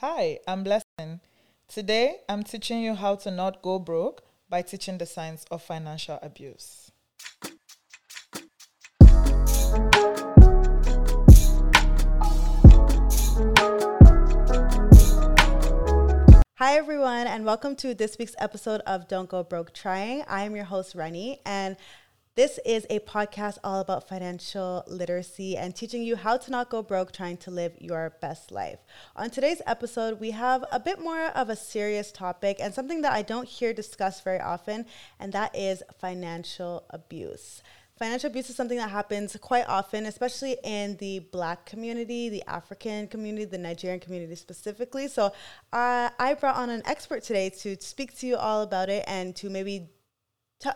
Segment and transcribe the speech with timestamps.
[0.00, 1.20] Hi, I'm Blessing.
[1.68, 6.18] Today, I'm teaching you how to not go broke by teaching the science of financial
[6.20, 6.92] abuse.
[16.56, 20.24] Hi, everyone, and welcome to this week's episode of Don't Go Broke Trying.
[20.28, 21.78] I am your host, Reni, and
[22.36, 26.82] this is a podcast all about financial literacy and teaching you how to not go
[26.82, 28.78] broke trying to live your best life.
[29.16, 33.14] On today's episode, we have a bit more of a serious topic and something that
[33.14, 34.84] I don't hear discussed very often,
[35.18, 37.62] and that is financial abuse.
[37.98, 43.08] Financial abuse is something that happens quite often, especially in the black community, the African
[43.08, 45.08] community, the Nigerian community specifically.
[45.08, 45.32] So,
[45.72, 49.34] uh, I brought on an expert today to speak to you all about it and
[49.36, 49.88] to maybe
[50.58, 50.70] t-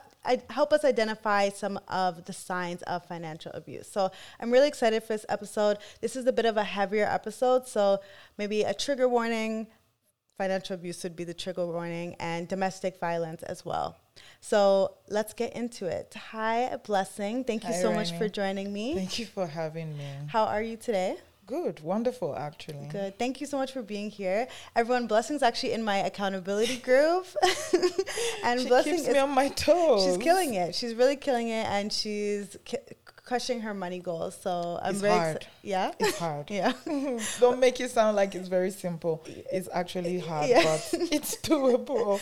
[0.51, 3.89] help us identify some of the signs of financial abuse.
[3.91, 5.79] So I'm really excited for this episode.
[6.01, 8.01] This is a bit of a heavier episode, so
[8.39, 9.67] maybe a trigger warning.
[10.39, 13.99] Financial abuse would be the trigger warning, and domestic violence as well.
[14.41, 16.15] So let's get into it.
[16.31, 17.45] Hi, Blessing.
[17.45, 18.95] Thank you Hi, so much for joining me.
[18.95, 20.05] Thank you for having me.
[20.29, 21.17] How are you today?
[21.51, 22.87] Good, wonderful, actually.
[22.93, 23.19] Good.
[23.19, 24.47] Thank you so much for being here.
[24.77, 27.27] Everyone, Blessing's actually in my accountability group.
[28.45, 30.05] and She Blessing keeps is me on my toes.
[30.05, 30.77] She's killing it.
[30.77, 32.79] She's really killing it, and she's ki-
[33.25, 34.39] crushing her money goals.
[34.41, 35.47] So I'm It's very hard.
[35.63, 36.51] yeah, It's hard.
[36.61, 36.73] yeah.
[37.41, 39.25] Don't make it sound like it's very simple.
[39.53, 40.63] It's actually hard, Yeah.
[40.63, 42.21] but it's doable.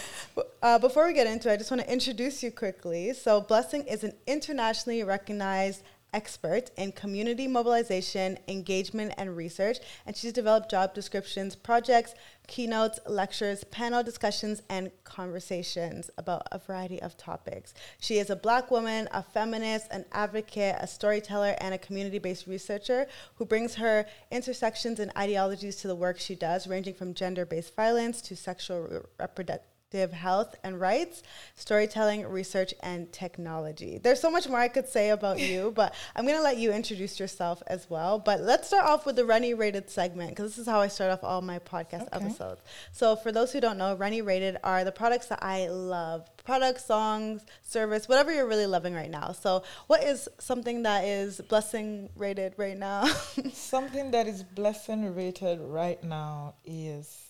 [0.63, 3.13] Uh, before we get into it, I just want to introduce you quickly.
[3.13, 10.33] So Blessing is an internationally recognized expert in community mobilization, engagement, and research, and she's
[10.33, 12.15] developed job descriptions, projects,
[12.47, 17.75] keynotes, lectures, panel discussions, and conversations about a variety of topics.
[18.01, 22.47] She is a black woman, a feminist, an advocate, a storyteller, and a community based
[22.47, 27.45] researcher who brings her intersections and ideologies to the work she does, ranging from gender
[27.45, 28.83] based violence to sexual
[29.19, 29.59] re-
[29.93, 31.23] reproductive health and rights,
[31.55, 33.99] storytelling, research, and technology.
[34.03, 36.73] There's so much more I could say about you, but I'm going to let you
[36.73, 38.19] introduce yourself as well.
[38.19, 41.11] But let's start off with the Reni Rated segment because this is how I start
[41.13, 42.25] off all my podcast Okay.
[42.27, 42.61] episodes.
[42.93, 46.85] So, for those who don't know, Reni Rated are the products that I love products,
[46.87, 49.33] songs, service, whatever you're really loving right now.
[49.33, 53.07] So, what is something that is blessing rated right now?
[53.53, 57.28] Something that is blessing rated right now is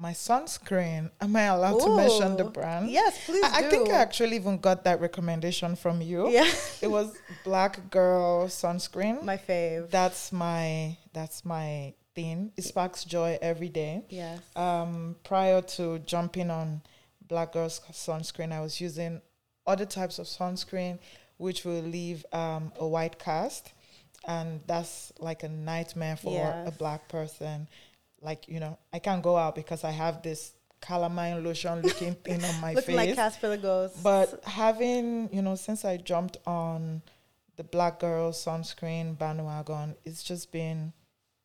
[0.00, 1.10] my sunscreen.
[1.20, 2.90] Am I allowed to mention the brand?
[2.90, 3.88] Yes, please I, I think.
[3.90, 6.28] I actually even got that recommendation from you.
[6.30, 6.50] yeah,
[6.80, 9.22] It was Black Girl sunscreen.
[9.22, 9.90] my fave.
[9.90, 12.50] that's my that's my thing.
[12.56, 14.02] It sparks joy every day.
[14.08, 14.40] yes.
[14.56, 16.80] Um, prior to jumping on
[17.28, 19.20] Black Girl's sunscreen, I was using
[19.66, 20.98] other types of sunscreen,
[21.36, 23.72] which will leave um, a white cast,
[24.26, 27.68] and that's like a nightmare for a black person.
[28.22, 32.42] Like you know, I can't go out because I have this calamine lotion looking thing
[32.44, 33.08] on my Looking face.
[33.08, 34.02] like Casper the Ghost.
[34.02, 37.02] But having, you know, since I jumped on
[37.56, 40.92] the Black Girl sunscreen bandwagon, it's just been,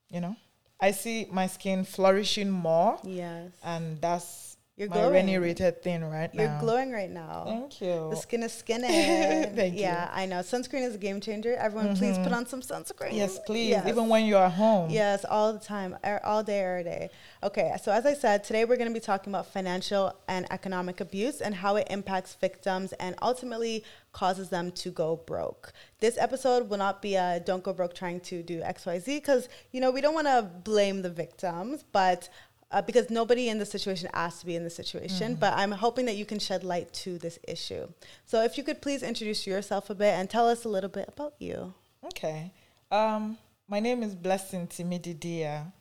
[0.09, 0.35] you know,
[0.79, 5.13] I see my skin flourishing more, yes, and that's you're my glowing.
[5.13, 6.59] Reni rated thing right You're now.
[6.59, 7.43] glowing right now.
[7.45, 8.09] Thank you.
[8.09, 9.55] The skin is skinning.
[9.55, 9.79] Thank you.
[9.81, 10.37] yeah, I know.
[10.39, 11.55] Sunscreen is a game changer.
[11.55, 13.13] Everyone, please put on some sunscreen.
[13.13, 13.69] Yes, please.
[13.69, 13.87] Yes.
[13.87, 14.89] Even when you're at home.
[14.89, 17.09] Yes, all the time, er, all day, every day.
[17.41, 20.99] Okay, so as I said, today we're going to be talking about financial and economic
[20.99, 25.71] abuse and how it impacts victims and ultimately causes them to go broke.
[25.99, 29.79] This episode will not be a don't go broke trying to do XYZ because, you
[29.79, 32.27] know, we don't want to blame the victims, but
[32.75, 36.05] uh, because nobody in the situation asked to be in the situation, but I'm hoping
[36.07, 37.87] that you can shed light to this issue.
[38.25, 41.05] So if you could please introduce yourself a bit and tell us a little bit
[41.07, 41.73] about you.
[42.03, 42.51] Okay.
[42.91, 43.37] Um,
[43.69, 45.71] my name is Blessing Timidi Digha,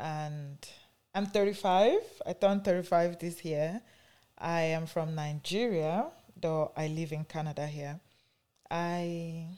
[0.00, 0.56] and
[1.14, 1.98] I'm 35.
[2.26, 3.82] I turned 35 this year.
[4.38, 6.06] I am from Nigeria,
[6.40, 8.00] though I live in Canada here.
[8.70, 9.48] I,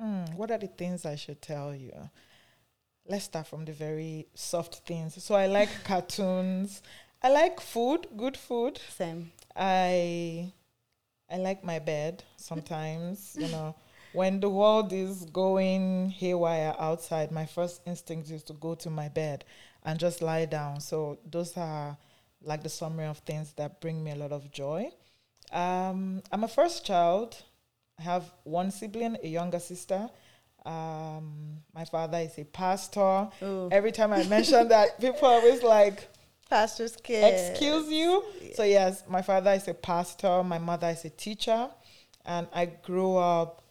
[0.00, 2.08] hmm, what are the things I should tell you?
[3.08, 5.22] Let's start from the very soft things.
[5.22, 6.82] So I like cartoons.
[7.22, 8.80] I like food, good food.
[8.96, 9.32] Same.
[9.54, 10.52] I
[11.30, 13.74] I like my bed sometimes, you know.
[14.12, 19.08] When the world is going haywire outside, my first instinct is to go to my
[19.08, 19.44] bed
[19.84, 20.80] and just lie down.
[20.80, 21.96] So those are
[22.42, 24.90] like the summary of things that bring me a lot of joy.
[25.52, 27.36] Um, I'm a first child.
[27.98, 30.08] I have one sibling, a younger sister.
[30.66, 33.28] Um, my father is a pastor.
[33.42, 33.68] Ooh.
[33.70, 36.08] Every time I mention that, people are always like,
[36.48, 37.50] Pastor's kid.
[37.50, 38.22] Excuse you?
[38.54, 41.68] So, yes, my father is a pastor, my mother is a teacher,
[42.24, 43.62] and I grew up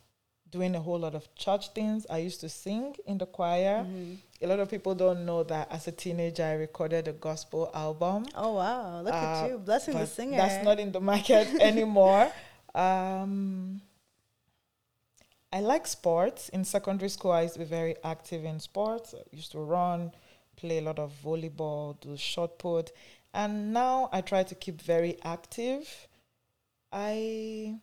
[0.50, 2.06] doing a whole lot of church things.
[2.10, 3.84] I used to sing in the choir.
[3.84, 4.16] Mm-hmm.
[4.42, 8.26] A lot of people don't know that as a teenager, I recorded a gospel album.
[8.36, 9.02] Oh wow!
[9.02, 10.38] Look at Uh, you, blessing the singer.
[10.38, 12.32] That's not in the market anymore.
[12.76, 13.80] Um,
[15.56, 16.50] I like sports.
[16.50, 19.16] In secondary school, I used to be very active in sports.
[19.18, 20.12] I used to run,
[20.58, 22.92] play a lot of volleyball, do shot put.
[23.34, 26.10] And now I try to keep very active.
[26.92, 27.80] I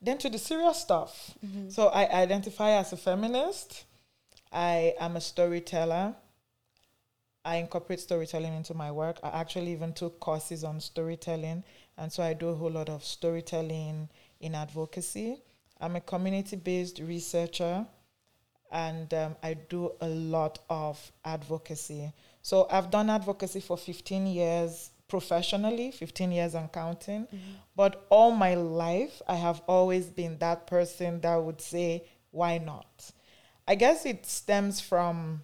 [0.00, 1.36] then to the serious stuff.
[1.44, 1.70] Mhm.
[1.70, 3.84] So I identify as a feminist.
[4.50, 6.16] I am a storyteller.
[7.44, 9.20] I incorporate storytelling into my work.
[9.22, 11.62] I actually even took courses on storytelling.
[11.98, 14.08] And so I do a whole lot of storytelling
[14.40, 15.42] in advocacy.
[15.80, 17.86] I'm a community based researcher
[18.70, 22.12] and um, I do a lot of advocacy.
[22.42, 27.28] So I've done advocacy for 15 years professionally, 15 years and counting.
[27.76, 33.12] But all my life, I have always been that person that would say, why not?
[33.68, 35.42] I guess it stems from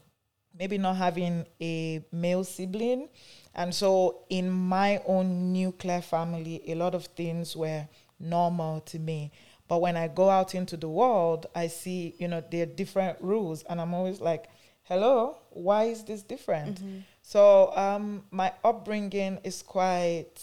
[0.58, 3.08] maybe not having a male sibling.
[3.55, 7.87] And so in my own nuclear family, a lot of things were
[8.19, 9.32] normal to me.
[9.73, 13.17] But when I go out into the world, I see, you know, there are different
[13.23, 13.63] rules.
[13.63, 14.51] And I'm always like,
[14.83, 16.79] hello, why is this different?
[17.23, 20.35] So um, my upbringing is quite,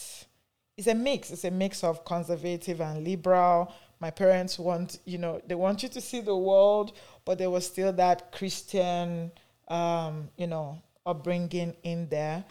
[0.78, 1.30] it's a mix.
[1.30, 3.72] It's a mix of conservative and liberal.
[4.00, 6.94] My parents want, you know, they want you to see the world,
[7.24, 9.32] but there was still that Christian,
[9.68, 12.46] um, you know, upbringing in there.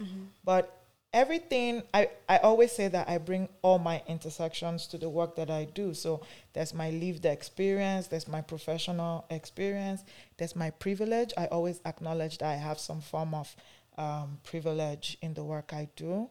[0.45, 0.78] But
[1.13, 5.49] everything, I, I always say that I bring all my intersections to the work that
[5.49, 5.93] I do.
[5.93, 6.21] So
[6.53, 10.03] there's my lived experience, there's my professional experience,
[10.37, 11.33] there's my privilege.
[11.37, 13.55] I always acknowledge that I have some form of
[13.97, 16.29] um, privilege in the work I do.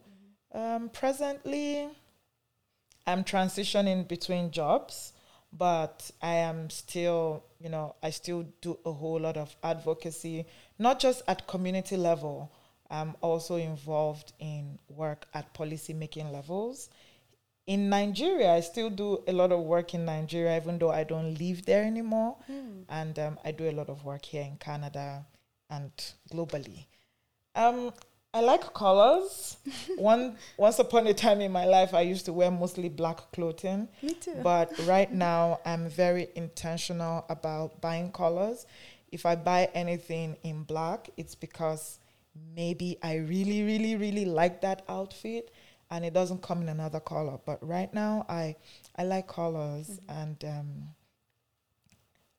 [0.53, 1.89] Um, presently,
[3.07, 5.13] I'm transitioning between jobs,
[5.53, 10.47] but I am still, you know, I still do a whole lot of advocacy,
[10.79, 12.51] not just at community level.
[12.91, 16.89] I'm also involved in work at policy making levels.
[17.67, 21.35] In Nigeria, I still do a lot of work in Nigeria, even though I don't
[21.39, 22.37] live there anymore.
[22.89, 25.27] And um, I do a lot of work here in Canada
[25.69, 25.91] and
[26.33, 26.87] globally.
[27.55, 27.93] Um,
[28.33, 29.59] I like colors.
[29.99, 33.89] One once upon a time in my life, I used to wear mostly black clothing,
[34.03, 34.37] Me too.
[34.43, 38.67] but right now I'm very intentional about buying colors.
[39.13, 41.99] If I buy anything in black, it's because
[42.55, 45.51] maybe I really, really, really like that outfit,
[45.91, 47.39] and it doesn't come in another color.
[47.45, 48.57] But right now, I
[48.97, 50.89] I like colors, and um,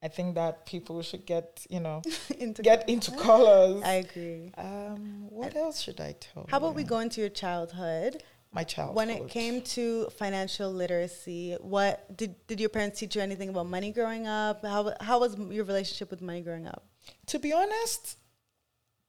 [0.03, 2.01] I think that people should get you know
[2.37, 3.81] Into- get into colors.
[3.83, 4.51] I agree.
[4.57, 6.45] Um, what else should I tell?
[6.49, 8.23] How about we go into your childhood?
[8.51, 8.95] My child.
[8.95, 13.67] When it came to financial literacy, what did did your parents teach you anything about
[13.67, 14.65] money growing up?
[14.65, 16.89] How how was your relationship with money growing up?
[17.27, 18.17] to be honest,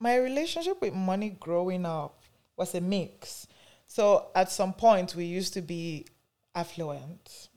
[0.00, 2.22] my relationship with money growing up
[2.56, 3.46] was a mix.
[3.86, 6.06] So at some point, we used to be
[6.54, 7.48] affluent,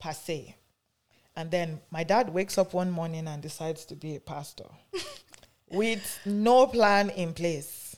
[0.00, 0.56] per se.
[1.36, 4.68] And then my dad wakes up one morning and decides to be a pastor
[5.70, 7.96] with no plan in place.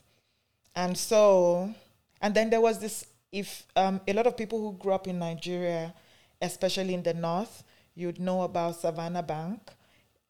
[0.77, 1.73] And so,
[2.21, 5.19] and then there was this if um, a lot of people who grew up in
[5.19, 5.93] Nigeria,
[6.41, 7.65] especially in the north,
[7.97, 9.73] you'd know about Savannah Bank,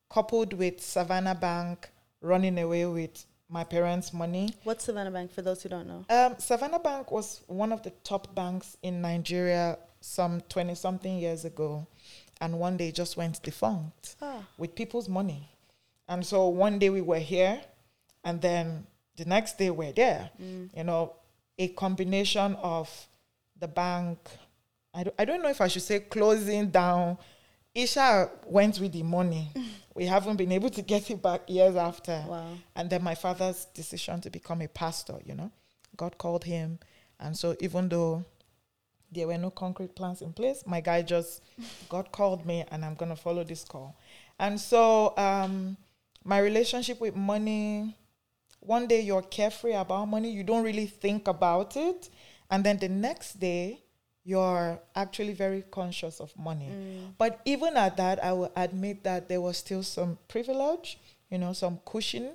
[0.08, 1.90] coupled with Savannah Bank
[2.22, 4.54] running away with my parents' money.
[4.64, 6.04] What's Savannah Bank for those who don't know?
[6.10, 11.44] Um, Savannah Bank was one of the top banks in Nigeria some 20 something years
[11.44, 11.86] ago.
[12.40, 14.42] And one day just went defunct Ah.
[14.58, 15.48] with people's money.
[16.08, 17.62] And so one day we were here,
[18.24, 18.86] and then
[19.16, 20.30] the next day we're there.
[20.38, 21.14] You know,
[21.58, 22.90] a combination of
[23.58, 24.18] the bank.
[24.92, 27.18] I don't know if I should say closing down.
[27.74, 29.50] Isha went with the money.
[29.94, 32.24] we haven't been able to get it back years after.
[32.28, 32.48] Wow.
[32.76, 35.50] And then my father's decision to become a pastor, you know,
[35.96, 36.78] God called him.
[37.18, 38.24] And so even though
[39.10, 41.42] there were no concrete plans in place, my guy just,
[41.88, 43.96] God called me and I'm going to follow this call.
[44.38, 45.76] And so um,
[46.24, 47.96] my relationship with money,
[48.60, 52.08] one day you're carefree about money, you don't really think about it.
[52.50, 53.83] And then the next day,
[54.24, 56.70] you're actually very conscious of money.
[57.18, 60.98] But even at that, I will admit that there was still some privilege,
[61.30, 62.32] you know, some cushion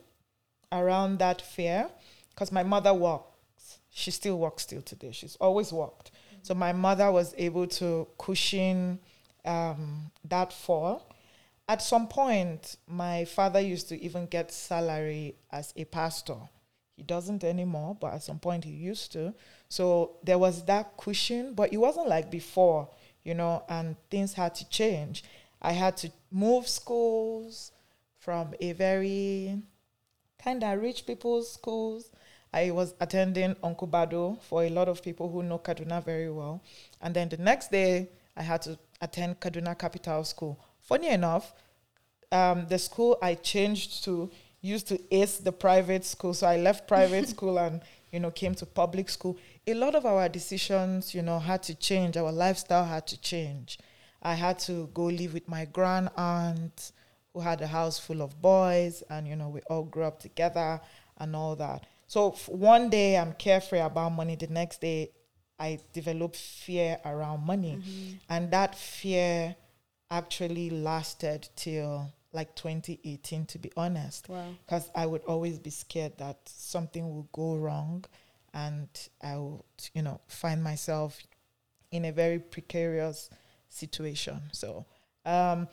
[0.72, 1.90] around that fear.
[2.30, 3.80] Because my mother works.
[3.90, 5.12] She still works still today.
[5.12, 6.12] She's always worked.
[6.44, 9.00] So my mother was able to cushion
[9.44, 11.10] um, that fall.
[11.68, 16.38] At some point, my father used to even get salary as a pastor.
[16.96, 19.34] He doesn't anymore, but at some point he used to.
[19.70, 22.90] So there was that cushion, but it wasn't like before,
[23.24, 25.24] you know, and things had to change.
[25.62, 27.72] I had to move schools
[28.18, 29.62] from a very
[30.44, 32.12] kind of rich people's schools.
[32.52, 36.64] I was attending Uncle Bado for a lot of people who know Kaduna very well.
[37.02, 40.60] And then the next day, I had to attend Kaduna Capital School.
[40.82, 41.54] Funny enough,
[42.32, 46.34] um, the school I changed to used to ace the private school.
[46.34, 49.38] So I left private school and, you know, came to public school.
[49.68, 52.18] A lot of our decisions, you know, had to change.
[52.18, 53.78] Our lifestyle had to change.
[54.22, 56.92] I had to go live with my grand aunt
[57.34, 60.82] who had a house full of boys and, you know, we all grew up together
[61.18, 61.86] and all that.
[62.08, 64.36] So one day I'm carefree about money.
[64.36, 65.12] The next day
[65.60, 67.78] I developed fear around money.
[67.80, 68.16] Mm-hmm.
[68.30, 69.56] And that fear
[70.10, 74.92] actually lasted till like 2018 to be honest because wow.
[74.96, 78.04] i would always be scared that something would go wrong
[78.54, 78.88] and
[79.24, 79.62] i would
[79.94, 81.20] you know find myself
[81.92, 83.30] in a very precarious
[83.70, 84.86] situation so
[85.26, 85.68] um,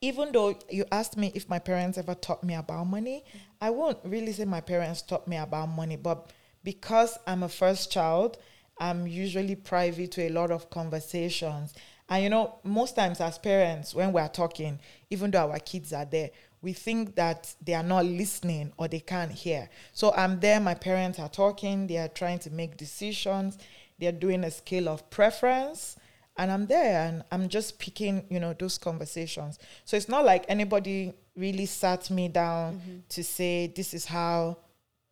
[0.00, 3.38] even though you asked me if my parents ever taught me about money mm-hmm.
[3.60, 6.30] i won't really say my parents taught me about money but
[6.64, 8.38] because i'm a first child
[8.78, 11.74] i'm usually privy to a lot of conversations
[12.10, 15.92] and you know, most times as parents, when we are talking, even though our kids
[15.92, 16.30] are there,
[16.62, 19.68] we think that they are not listening or they can't hear.
[19.92, 23.58] So I'm there, my parents are talking, they are trying to make decisions,
[23.98, 25.96] they're doing a scale of preference.
[26.36, 29.58] And I'm there and I'm just picking, you know, those conversations.
[29.84, 32.98] So it's not like anybody really sat me down mm-hmm.
[33.10, 34.58] to say, this is how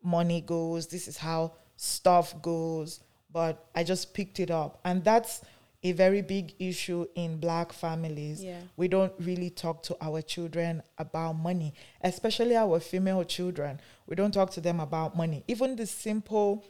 [0.02, 3.00] money goes, this is how stuff goes.
[3.30, 4.80] But I just picked it up.
[4.84, 5.42] And that's
[5.82, 8.42] a very big issue in black families.
[8.42, 8.60] Yeah.
[8.76, 13.80] We don't really talk to our children about money, especially our female children.
[14.06, 15.44] We don't talk to them about money.
[15.48, 16.64] Even the simple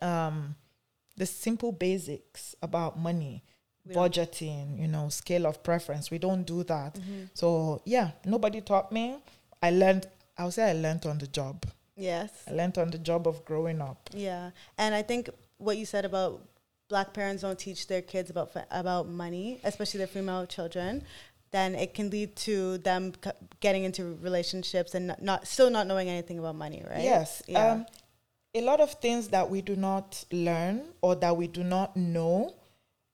[0.00, 0.54] um
[1.16, 3.42] the simple basics about money,
[3.84, 4.78] we budgeting, don't.
[4.78, 6.12] you know, scale of preference.
[6.12, 6.94] We don't do that.
[6.94, 7.24] Mm-hmm.
[7.34, 9.16] So yeah, nobody taught me.
[9.60, 11.66] I learned I would say I learned on the job.
[11.96, 12.30] Yes.
[12.46, 14.10] I learned on the job of growing up.
[14.14, 14.50] Yeah.
[14.78, 16.40] And I think what you said about
[16.88, 21.04] black parents don't teach their kids about about money, especially their female children,
[21.50, 23.30] then it can lead to them c-
[23.60, 27.02] getting into relationships and not, not, still not knowing anything about money, right?
[27.02, 27.42] Yes.
[27.46, 27.72] Yeah.
[27.72, 27.86] Um,
[28.54, 32.54] a lot of things that we do not learn or that we do not know,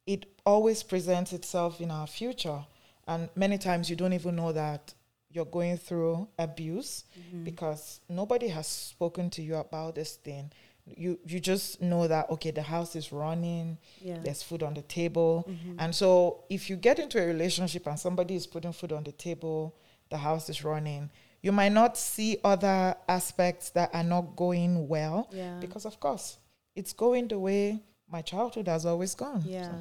[0.05, 2.65] it always presents itself in our future.
[3.07, 4.93] And many times you don't even know that
[5.29, 7.43] you're going through abuse mm-hmm.
[7.43, 10.51] because nobody has spoken to you about this thing
[10.87, 14.17] you you just know that okay the house is running yeah.
[14.23, 15.79] there's food on the table mm-hmm.
[15.79, 19.11] and so if you get into a relationship and somebody is putting food on the
[19.11, 19.75] table
[20.09, 21.09] the house is running
[21.41, 25.57] you might not see other aspects that are not going well yeah.
[25.59, 26.37] because of course
[26.75, 27.81] it's going the way
[28.11, 29.43] my childhood has always gone.
[29.45, 29.71] Yeah.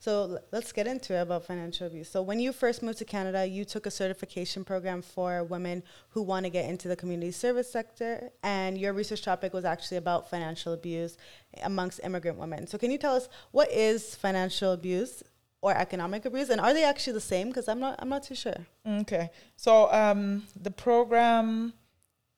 [0.00, 0.28] So.
[0.28, 0.38] so.
[0.52, 2.08] let's get into it about financial abuse.
[2.08, 6.22] So when you first moved to Canada, you took a certification program for women who
[6.22, 10.30] want to get into the community service sector, and your research topic was actually about
[10.30, 11.16] financial abuse
[11.62, 12.66] amongst immigrant women.
[12.66, 15.22] So can you tell us what is financial abuse?
[15.60, 17.48] Or economic abuse, and are they actually the same?
[17.48, 18.66] Because I'm not, I'm not too sure.
[18.86, 21.72] Okay, so um, the program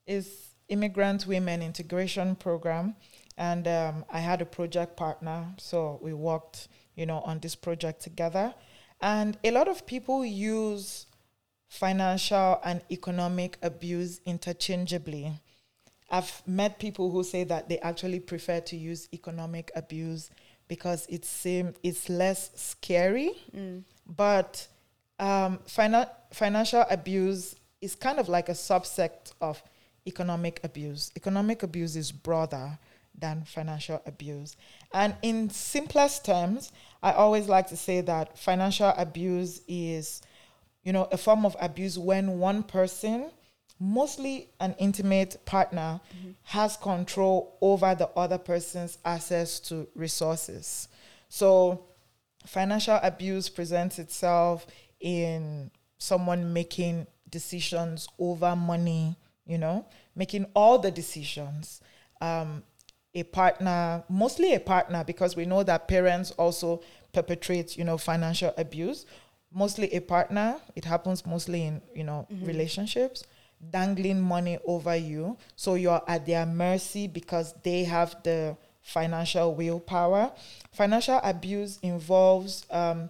[0.06, 2.94] is Immigrant Women Integration Program,
[3.38, 8.00] and um, I had a project partner, so we worked, you know, on this project
[8.02, 8.54] together.
[9.00, 11.06] And a lot of people use
[11.68, 15.32] financial and economic abuse interchangeably.
[16.10, 20.30] I've met people who say that they actually prefer to use economic abuse
[20.68, 23.32] because it's same, it's less scary.
[23.54, 23.82] Mm.
[24.06, 24.66] But
[25.18, 29.62] um, fina- financial abuse is kind of like a subset of
[30.06, 31.12] economic abuse.
[31.16, 32.78] Economic abuse is broader
[33.18, 34.56] than financial abuse.
[34.92, 40.22] And in simplest terms, I always like to say that financial abuse is,
[40.82, 43.30] you know, a form of abuse when one person,
[43.78, 46.30] mostly an intimate partner, mm-hmm.
[46.42, 50.88] has control over the other person's access to resources.
[51.28, 51.86] So
[52.46, 54.66] financial abuse presents itself
[55.00, 61.80] in someone making decisions over money, you know, making all the decisions.
[62.20, 62.62] Um,
[63.16, 66.82] a partner, mostly a partner, because we know that parents also
[67.12, 69.06] perpetrate, you know, financial abuse.
[69.52, 70.56] Mostly a partner.
[70.76, 72.46] It happens mostly in, you know, mm-hmm.
[72.46, 73.24] relationships,
[73.70, 75.38] dangling money over you.
[75.56, 80.30] So you're at their mercy because they have the financial willpower.
[80.72, 83.08] Financial abuse involves um,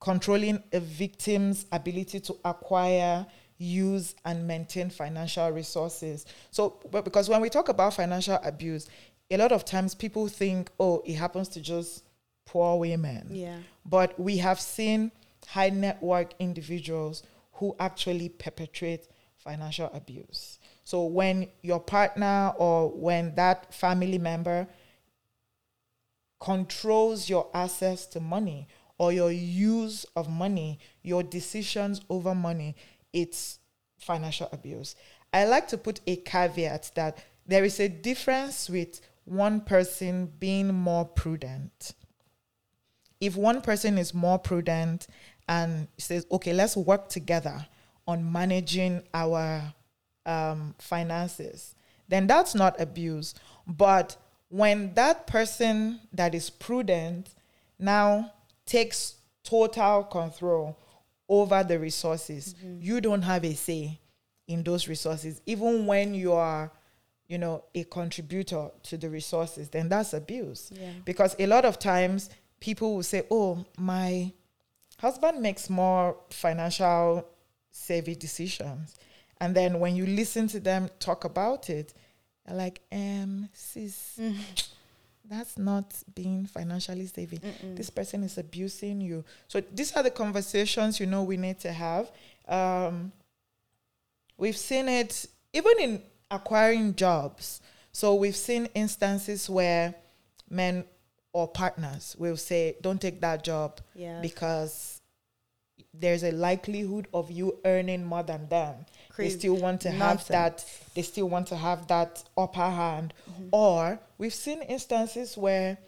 [0.00, 3.26] controlling a victim's ability to acquire,
[3.58, 6.26] use, and maintain financial resources.
[6.50, 8.88] So, but because when we talk about financial abuse,
[9.30, 12.04] a lot of times people think, oh, it happens to just
[12.44, 13.28] poor women.
[13.30, 13.58] Yeah.
[13.84, 15.10] But we have seen
[15.46, 17.22] high net worth individuals
[17.54, 20.58] who actually perpetrate financial abuse.
[20.84, 24.68] So when your partner or when that family member
[26.40, 28.68] controls your access to money
[28.98, 32.76] or your use of money, your decisions over money,
[33.12, 33.58] it's
[33.98, 34.94] financial abuse.
[35.32, 40.72] I like to put a caveat that there is a difference with one person being
[40.72, 41.92] more prudent.
[43.20, 45.06] If one person is more prudent
[45.48, 47.66] and says, okay, let's work together
[48.06, 49.74] on managing our
[50.24, 51.74] um, finances,
[52.08, 53.34] then that's not abuse.
[53.66, 54.16] But
[54.48, 57.34] when that person that is prudent
[57.78, 58.32] now
[58.64, 60.78] takes total control
[61.28, 62.80] over the resources, mm-hmm.
[62.80, 63.98] you don't have a say
[64.46, 66.70] in those resources, even when you are
[67.28, 70.90] you know a contributor to the resources then that's abuse yeah.
[71.04, 72.30] because a lot of times
[72.60, 74.32] people will say oh my
[74.98, 77.26] husband makes more financial
[77.70, 78.94] savvy decisions
[79.40, 81.92] and then when you listen to them talk about it
[82.50, 84.36] like um sis mm.
[85.24, 87.76] that's not being financially savvy Mm-mm.
[87.76, 91.72] this person is abusing you so these are the conversations you know we need to
[91.72, 92.10] have
[92.48, 93.12] um,
[94.38, 97.60] we've seen it even in acquiring jobs.
[97.92, 99.94] So we've seen instances where
[100.50, 100.84] men
[101.32, 104.20] or partners will say, "Don't take that job yeah.
[104.20, 105.00] because
[105.92, 109.34] there's a likelihood of you earning more than them." Crazy.
[109.34, 110.28] They still want to Nonsense.
[110.28, 110.64] have that.
[110.94, 113.14] They still want to have that upper hand.
[113.30, 113.48] Mm-hmm.
[113.52, 115.78] Or we've seen instances where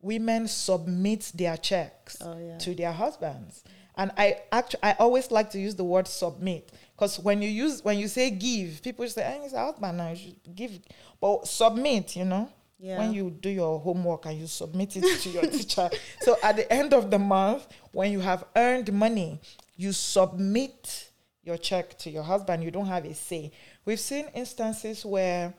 [0.00, 2.58] women submit their checks oh, yeah.
[2.58, 3.64] to their husbands.
[3.96, 7.84] And I actually I always like to use the word submit because when you use
[7.84, 10.10] when you say give, people say, "Hey, it's husband now.
[10.10, 10.80] You should give,"
[11.20, 12.16] but submit.
[12.16, 12.98] You know, yeah.
[12.98, 15.88] when you do your homework and you submit it to your teacher.
[16.20, 19.40] So at the end of the month, when you have earned money,
[19.76, 21.10] you submit
[21.44, 22.64] your check to your husband.
[22.64, 23.52] You don't have a say.
[23.84, 25.54] We've seen instances where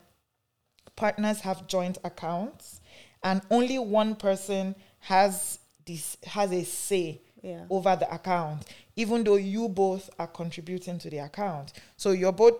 [0.98, 2.82] partners have joint accounts,
[3.24, 7.66] and only one person has this has a say yeah.
[7.70, 11.74] over the account, even though you both are contributing to the account.
[11.96, 12.56] So you're both,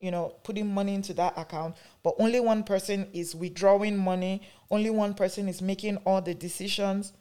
[0.00, 4.90] you know, putting money into that account, but only one person is withdrawing money, only
[4.90, 7.12] one person is making all the decisions.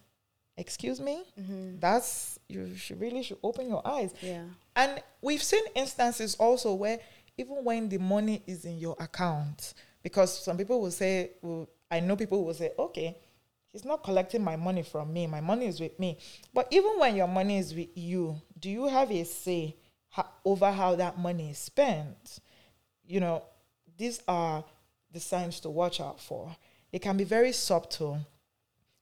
[0.56, 1.24] Excuse me?
[1.40, 1.80] Mm-hmm.
[1.80, 4.14] That's you should really should open your eyes.
[4.22, 4.44] Yeah.
[4.76, 7.00] And we've seen instances also where
[7.38, 12.00] even when the money is in your account, because some people will say, well, I
[12.02, 13.18] know people will say, okay,
[13.72, 15.28] He's not collecting my money from me.
[15.28, 16.18] My money is with me.
[16.54, 19.76] But even when your money is with you, do you have a say
[20.44, 22.40] over how that money is spent?
[23.06, 23.44] You know,
[23.98, 24.64] these are
[25.12, 26.56] the signs to watch out for.
[26.92, 28.20] It can be very subtle.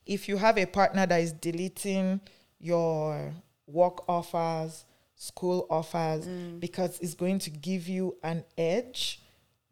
[0.05, 2.19] If you have a partner that is deleting
[2.59, 3.33] your
[3.67, 6.59] work offers, school offers, mm.
[6.59, 9.21] because it's going to give you an edge,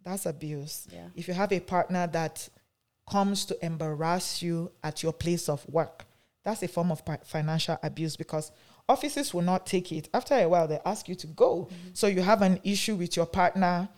[0.03, 0.87] that's abuse.
[0.91, 1.07] Yeah.
[1.15, 2.47] If you have a partner that
[3.09, 6.05] comes to embarrass you at your place of work.
[6.43, 8.51] That's a form of financial abuse because
[8.87, 10.09] offices will not take it.
[10.13, 11.65] After a while, they ask you to go.
[11.65, 11.89] Mm-hmm.
[11.93, 13.89] So you have an issue with your partner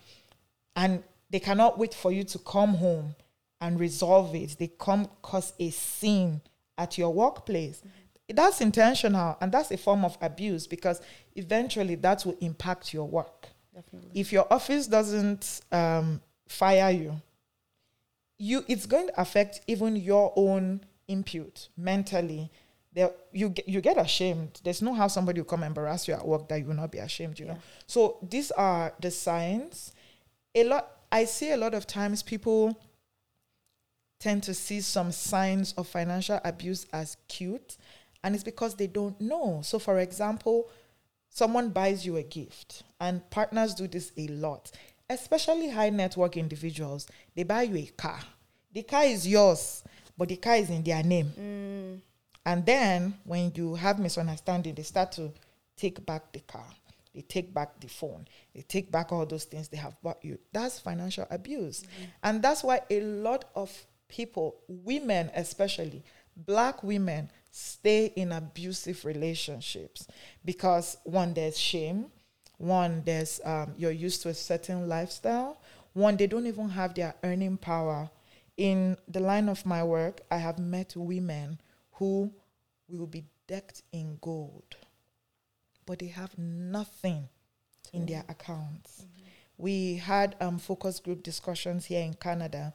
[0.76, 3.15] and they cannot wait for you to come home
[3.60, 4.56] and resolve it.
[4.58, 6.41] They come cause a scene
[6.78, 7.80] at your workplace.
[7.80, 8.36] Mm-hmm.
[8.36, 11.02] That's intentional and that's a form of abuse because
[11.36, 13.48] eventually that will impact your work.
[13.74, 14.20] Definitely.
[14.20, 17.22] If your office doesn't um, fire you,
[18.38, 22.52] you it's going to affect even your own input mentally.
[22.93, 24.62] There you get you get ashamed.
[24.63, 26.91] There's no how somebody will come and embarrass you at work that you will not
[26.91, 27.54] be ashamed you yeah.
[27.54, 29.93] know so these are the signs.
[30.56, 32.78] A lot i see a lot of times people
[34.19, 37.78] tend to see some signs of financial abuse as cute
[38.23, 39.62] and it's because they don't know.
[39.63, 40.69] So for example
[41.30, 44.71] someone buys you a gift and partners do this a lot
[45.10, 48.20] especially high net worth individuals, they buy you a car.
[48.74, 49.84] The car is yours,
[50.17, 51.32] but the car is in their name.
[51.39, 52.02] Mm.
[52.46, 55.32] And then when you have misunderstanding, they start to
[55.76, 56.65] take back the car.
[57.13, 58.28] They take back the phone.
[58.54, 60.38] They take back all those things they have bought you.
[60.54, 61.82] That's financial abuse.
[61.82, 62.04] Mm-hmm.
[62.24, 63.72] And that's why a lot of
[64.08, 66.04] people, women especially,
[66.36, 70.08] black women, stay in abusive relationships
[70.46, 72.06] because one, there's shame,
[72.58, 75.60] one, there's um, you're used to a certain lifestyle.
[75.93, 78.10] One, they don't even have their earning power.
[78.58, 81.60] In the line of my work, I have met women
[81.93, 82.32] who
[82.89, 84.76] will be decked in gold,
[85.86, 87.30] but they have nothing
[87.93, 89.02] in their accounts.
[89.02, 89.24] Mm-hmm.
[89.58, 92.74] We had um, focus group discussions here in Canada,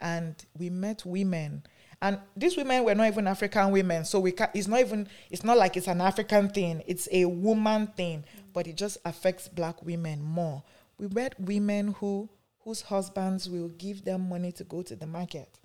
[0.00, 1.64] and we met women,
[2.04, 5.08] And these women were not even African women, so we can It's not even.
[5.30, 6.82] It's not like it's an African thing.
[6.86, 10.62] It's a woman thing, but it just affects black women more.
[10.96, 15.58] We met women who whose husbands will give them money to go to the market,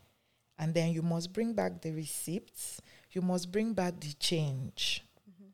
[0.57, 2.81] and then you must bring back the receipts.
[3.11, 5.05] You must bring back the change.
[5.29, 5.49] Mm-hmm.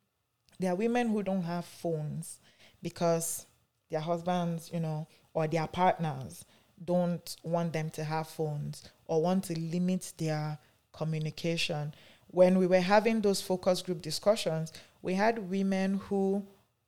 [0.59, 2.39] There are women who don't have phones
[2.81, 3.45] because
[3.91, 6.45] their husbands, you know, or their partners
[6.83, 10.57] don't want them to have phones or want to limit their
[10.93, 11.93] communication.
[12.27, 16.45] When we were having those focus group discussions, we had women who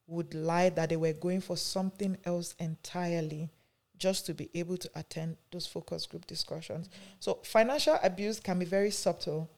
[0.08, 3.50] would lie that they were going for something else entirely
[3.98, 6.90] just to be able to attend those focus group discussions.
[7.20, 9.50] So financial abuse can be very subtle.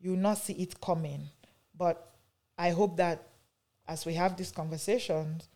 [0.00, 1.28] You will not see it coming.
[1.76, 2.10] But
[2.58, 3.26] I hope that
[3.88, 5.48] as we have these conversations,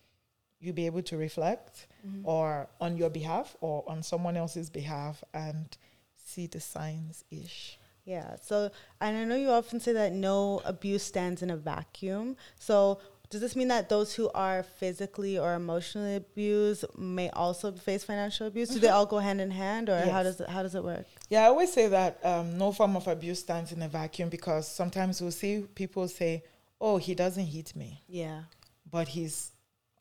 [0.60, 2.26] you'll be able to reflect mm-hmm.
[2.26, 5.76] or on your behalf or on someone else's behalf and
[6.16, 7.78] see the signs ish.
[8.04, 8.36] Yeah.
[8.42, 12.36] So, and I know you often say that no abuse stands in a vacuum.
[12.58, 18.02] So, does this mean that those who are physically or emotionally abused may also face
[18.04, 18.70] financial abuse?
[18.70, 20.10] Do they all go hand in hand, or yes.
[20.10, 21.06] how does it, how does it work?
[21.28, 24.66] Yeah, I always say that um, no form of abuse stands in a vacuum because
[24.66, 26.42] sometimes we'll see people say,
[26.80, 28.42] "Oh, he doesn't hit me." Yeah,
[28.90, 29.52] but he's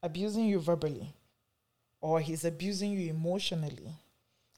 [0.01, 1.13] abusing you verbally
[2.01, 3.93] or he's abusing you emotionally.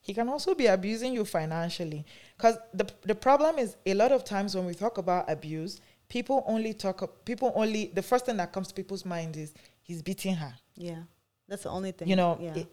[0.01, 2.05] He can also be abusing you financially.
[2.37, 6.43] Because the, the problem is a lot of times when we talk about abuse, people
[6.47, 10.35] only talk, people only, the first thing that comes to people's mind is he's beating
[10.35, 10.53] her.
[10.75, 11.03] Yeah.
[11.47, 12.07] That's the only thing.
[12.07, 12.55] You know, yeah.
[12.55, 12.67] it,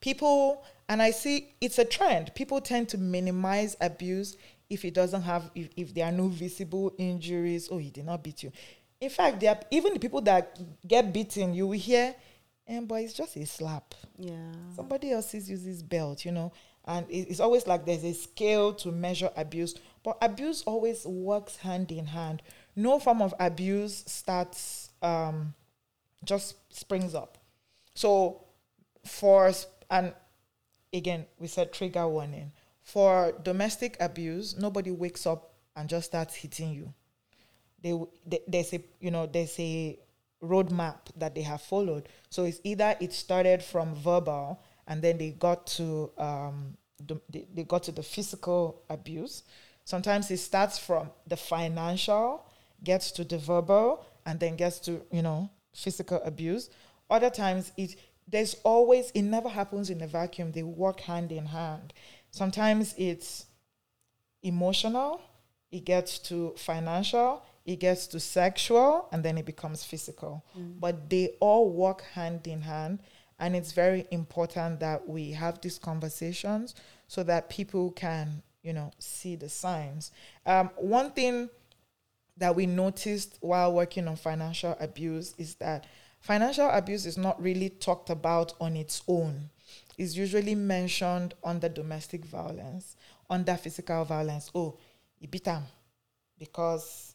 [0.00, 2.34] people, and I see it's a trend.
[2.34, 4.36] People tend to minimize abuse
[4.68, 7.68] if it doesn't have, if, if there are no visible injuries.
[7.70, 8.52] Oh, he did not beat you.
[9.00, 12.14] In fact, there are even the people that get beaten, you will hear,
[12.66, 13.94] and but it's just a slap.
[14.18, 14.52] Yeah.
[14.76, 16.52] Somebody else uses belt, you know.
[16.84, 19.74] And it's always like there's a scale to measure abuse.
[20.02, 22.42] But abuse always works hand in hand.
[22.76, 25.54] No form of abuse starts um,
[26.24, 27.38] just springs up.
[27.94, 28.44] So
[29.04, 29.52] for
[29.90, 30.14] and
[30.92, 32.52] again, we said trigger warning.
[32.82, 36.92] For domestic abuse, nobody wakes up and just starts hitting you
[37.82, 39.98] they, they there's a you know there's a
[40.42, 42.08] roadmap that they have followed.
[42.30, 47.46] So it's either it started from verbal and then they got to um, the, they,
[47.54, 49.42] they got to the physical abuse.
[49.84, 52.46] Sometimes it starts from the financial,
[52.84, 56.70] gets to the verbal, and then gets to you know physical abuse.
[57.08, 57.96] Other times it
[58.28, 60.52] there's always it never happens in a vacuum.
[60.52, 61.92] They work hand in hand.
[62.30, 63.46] Sometimes it's
[64.42, 65.20] emotional,
[65.70, 70.44] it gets to financial, it gets to sexual and then it becomes physical.
[70.56, 70.80] Mm.
[70.80, 73.00] But they all work hand in hand.
[73.38, 76.74] And it's very important that we have these conversations
[77.08, 80.12] so that people can, you know, see the signs.
[80.44, 81.48] Um, one thing
[82.40, 85.86] that we noticed while working on financial abuse is that
[86.20, 89.48] financial abuse is not really talked about on its own.
[89.96, 92.96] It's usually mentioned under domestic violence,
[93.28, 94.50] under physical violence.
[94.54, 94.78] Oh,
[95.14, 95.62] he beat him
[96.38, 97.14] because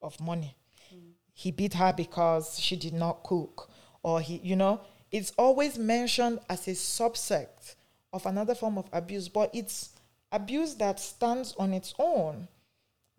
[0.00, 0.56] of money.
[0.94, 1.12] Mm.
[1.34, 3.70] He beat her because she did not cook,
[4.02, 4.80] or he, you know,
[5.12, 7.74] it's always mentioned as a subsect
[8.12, 9.90] of another form of abuse, but it's
[10.32, 12.48] abuse that stands on its own,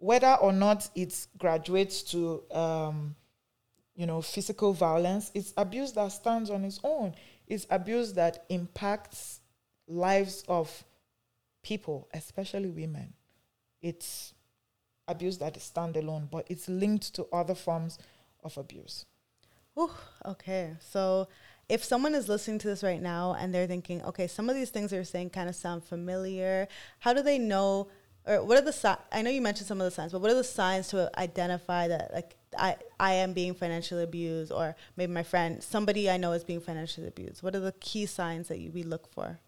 [0.05, 3.15] whether or not it graduates to, um,
[3.95, 5.31] you know, physical violence.
[5.33, 7.15] It's abuse that stands on its own.
[7.47, 9.39] It's abuse that impacts
[9.87, 10.83] lives of
[11.63, 13.13] people, especially women.
[13.81, 14.35] It's
[15.07, 17.97] abuse that is standalone, but it's linked to other forms
[18.43, 19.05] of abuse.
[19.79, 19.91] Ooh,
[20.23, 20.75] okay.
[20.79, 21.27] So
[21.67, 24.69] if someone is listening to this right now and they're thinking, okay, some of these
[24.69, 26.67] things you're saying kind of sound familiar,
[26.99, 27.87] how do they know?
[28.27, 28.99] Or what are the signs?
[29.11, 31.87] I know you mentioned some of the signs, but what are the signs to identify
[31.87, 36.31] that, like, I, I am being financially abused, or maybe my friend, somebody I know
[36.31, 37.43] is being financially abused?
[37.43, 39.39] What are the key signs that you, we look for?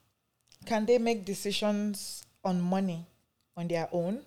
[0.65, 3.07] Can they make decisions on money
[3.55, 4.25] on their own?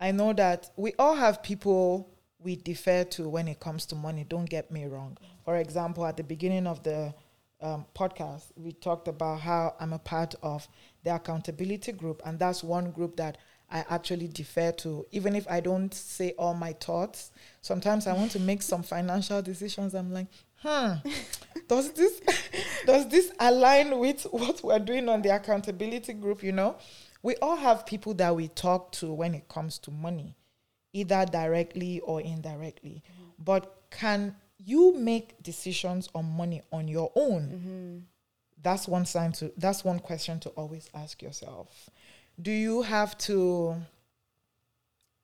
[0.00, 2.08] I know that we all have people
[2.38, 4.24] we defer to when it comes to money.
[4.28, 5.18] Don't get me wrong.
[5.44, 7.12] For example, at the beginning of the
[7.60, 10.68] um, podcast, we talked about how I'm a part of
[11.02, 13.38] the accountability group, and that's one group that
[13.70, 17.30] I actually defer to, even if I don't say all my thoughts.
[17.60, 19.94] Sometimes I want to make some financial decisions.
[19.94, 20.26] I'm like,
[20.62, 20.94] hmm,
[21.68, 22.20] does this
[22.86, 26.42] does this align with what we're doing on the accountability group?
[26.42, 26.76] You know,
[27.22, 30.34] we all have people that we talk to when it comes to money,
[30.92, 33.02] either directly or indirectly.
[33.04, 33.44] Mm-hmm.
[33.44, 37.42] But can you make decisions on money on your own?
[37.42, 37.98] Mm-hmm.
[38.62, 41.90] That's one sign to that's one question to always ask yourself.
[42.40, 43.76] Do you have to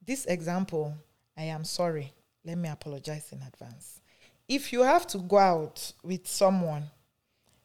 [0.06, 0.94] this example,
[1.36, 2.12] I am sorry.
[2.44, 4.00] Let me apologize in advance.
[4.48, 6.90] If you have to go out with someone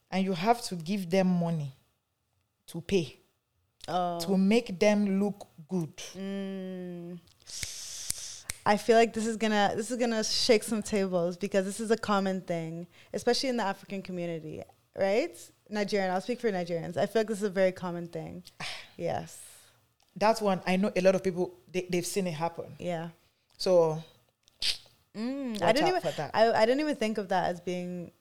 [0.09, 1.75] and you have to give them money
[2.67, 3.17] to pay,
[3.87, 4.19] Oh.
[4.19, 7.19] to make them look good, Mm.
[8.65, 11.89] I feel like this is gonna this is gonna shake some tables because this is
[11.91, 14.63] a common thing, especially in the African community,
[14.95, 15.35] right?
[15.69, 16.11] Nigerian.
[16.11, 16.95] I'll speak for Nigerians.
[16.97, 18.43] I feel like this is a very common thing.
[18.99, 19.39] Yes.
[20.15, 22.65] that's one I know a lot of people they, they've seen it happen.
[22.79, 23.09] Yeah.
[23.57, 24.03] So
[25.17, 25.61] Mm.
[25.61, 26.31] I didn't even that.
[26.33, 28.11] I, I didn't even think of that as being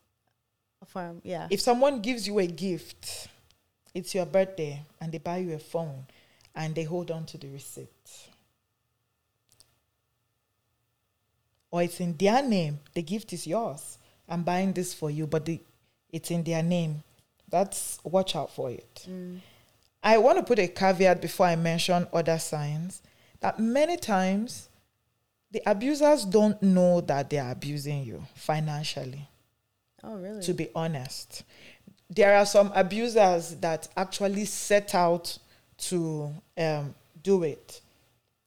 [0.82, 1.20] a form.
[1.22, 1.46] Yeah.
[1.50, 3.28] if someone gives you a gift,
[3.94, 6.06] it's your birthday, and they buy you a phone,
[6.54, 8.28] and they hold on to the receipt,
[11.70, 13.98] or it's in their name, the gift is yours.
[14.28, 15.60] I'm buying this for you, but the,
[16.10, 17.02] it's in their name.
[17.50, 19.06] That's watch out for it.
[19.08, 19.40] Mm.
[20.02, 23.02] I want to put a caveat before I mention other signs
[23.40, 24.68] that many times
[25.50, 29.28] the abusers don't know that they are abusing you financially
[30.02, 30.42] Oh really?
[30.42, 31.44] to be honest.
[32.10, 35.36] There are some abusers that actually set out
[35.78, 37.80] to um, do it.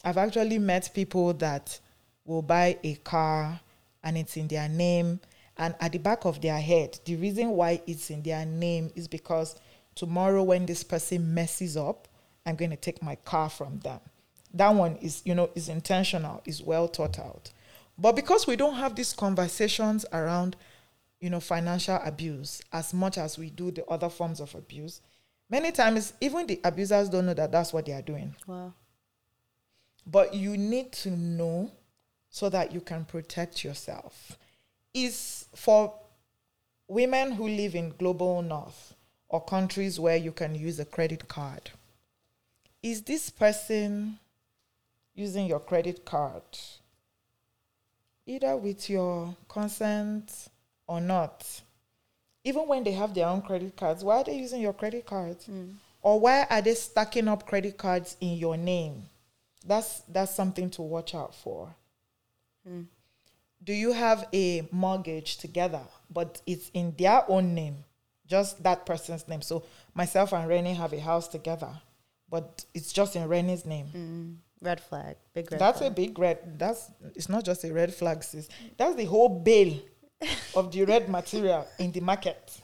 [0.03, 1.79] I've actually met people that
[2.25, 3.59] will buy a car
[4.03, 5.19] and it's in their name,
[5.57, 9.07] and at the back of their head, the reason why it's in their name is
[9.07, 9.55] because
[10.01, 12.07] tomorrow when this person messes up,
[12.45, 13.99] I'm going to take my car from them.
[14.53, 17.51] That one is, you know, is intentional, is well thought out.
[17.99, 20.55] But because we don't have these conversations around
[21.19, 25.01] you know, financial abuse as much as we do the other forms of abuse.
[25.49, 28.35] Many times, even the abusers don't know that that's what they are doing.
[28.47, 28.73] wow.
[30.07, 31.71] But you need to know
[32.27, 34.39] so that you can protect yourself.
[34.95, 35.93] Is for
[36.87, 38.95] women who live in global north
[39.31, 41.71] or countries where you can use a credit card.
[42.83, 44.19] Is this person
[45.15, 46.43] using your credit card
[48.25, 50.49] either with your consent
[50.85, 51.61] or not?
[52.43, 55.47] Even when they have their own credit cards, why are they using your credit cards?
[55.47, 55.75] Mm.
[56.01, 59.03] Or why are they stacking up credit cards in your name?
[59.65, 61.73] That's that's something to watch out for.
[62.67, 62.87] Mm.
[63.63, 67.85] Do you have a mortgage together, but it's in their own name,
[68.31, 69.41] just that person's name?
[69.41, 69.63] So
[69.93, 71.69] myself and Reni have a house together,
[72.29, 73.87] but it's just in Reni's name.
[73.93, 74.35] Mm.
[74.63, 75.15] Red flag.
[75.33, 75.91] Big red That's flag.
[75.91, 76.37] a big red.
[76.57, 78.47] That's it's not just a red flag, sis.
[78.77, 79.79] That's the whole bale
[80.55, 82.59] of the red material in the market.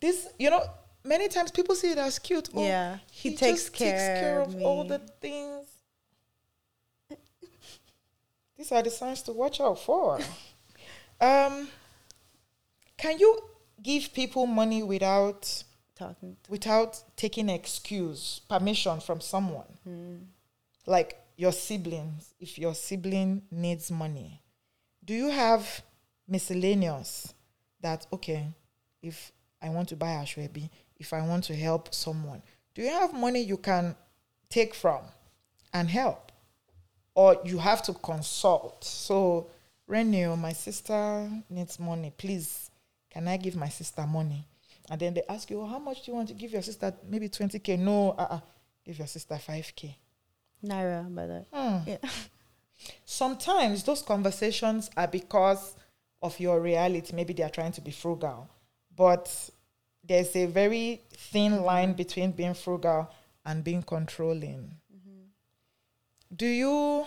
[0.00, 0.62] This, you know,
[1.04, 2.48] many times people see it as cute.
[2.54, 5.66] Oh, Yeah, he takes just care of all the things.
[8.56, 10.18] These are the signs to watch out for.
[11.20, 11.68] um,
[12.96, 13.51] can you
[13.82, 15.64] give people money without
[15.94, 16.36] Talking.
[16.48, 19.78] without taking excuse, permission from someone?
[19.88, 20.20] Mm.
[20.86, 24.42] like your siblings, if your sibling needs money,
[25.04, 25.82] do you have
[26.28, 27.34] miscellaneous
[27.80, 28.46] that okay,
[29.02, 32.42] if I want to buy aso ebi, if I want to help someone,
[32.74, 33.94] do you have money you can
[34.48, 35.02] take from
[35.72, 36.32] and help?
[37.14, 38.84] Or you have to consult.
[38.84, 39.48] So
[39.86, 42.12] Reni, my sister needs money.
[42.16, 42.70] Please,
[43.12, 44.46] can I give my sister money?
[44.90, 46.92] And then they ask you, oh, how much do you want to give your sister?
[47.08, 47.78] Maybe 20k.
[47.78, 48.40] No, uh-uh.
[48.84, 49.94] give your sister 5k.
[50.64, 51.88] Naira, by the Hmm.
[51.88, 51.96] Yeah.
[53.04, 55.76] Sometimes those conversations are because
[56.22, 57.14] of your reality.
[57.14, 58.48] Maybe they are trying to be frugal,
[58.96, 59.50] but
[60.02, 63.10] there's a very thin line between being frugal
[63.44, 64.70] and being controlling.
[66.34, 67.04] Do you,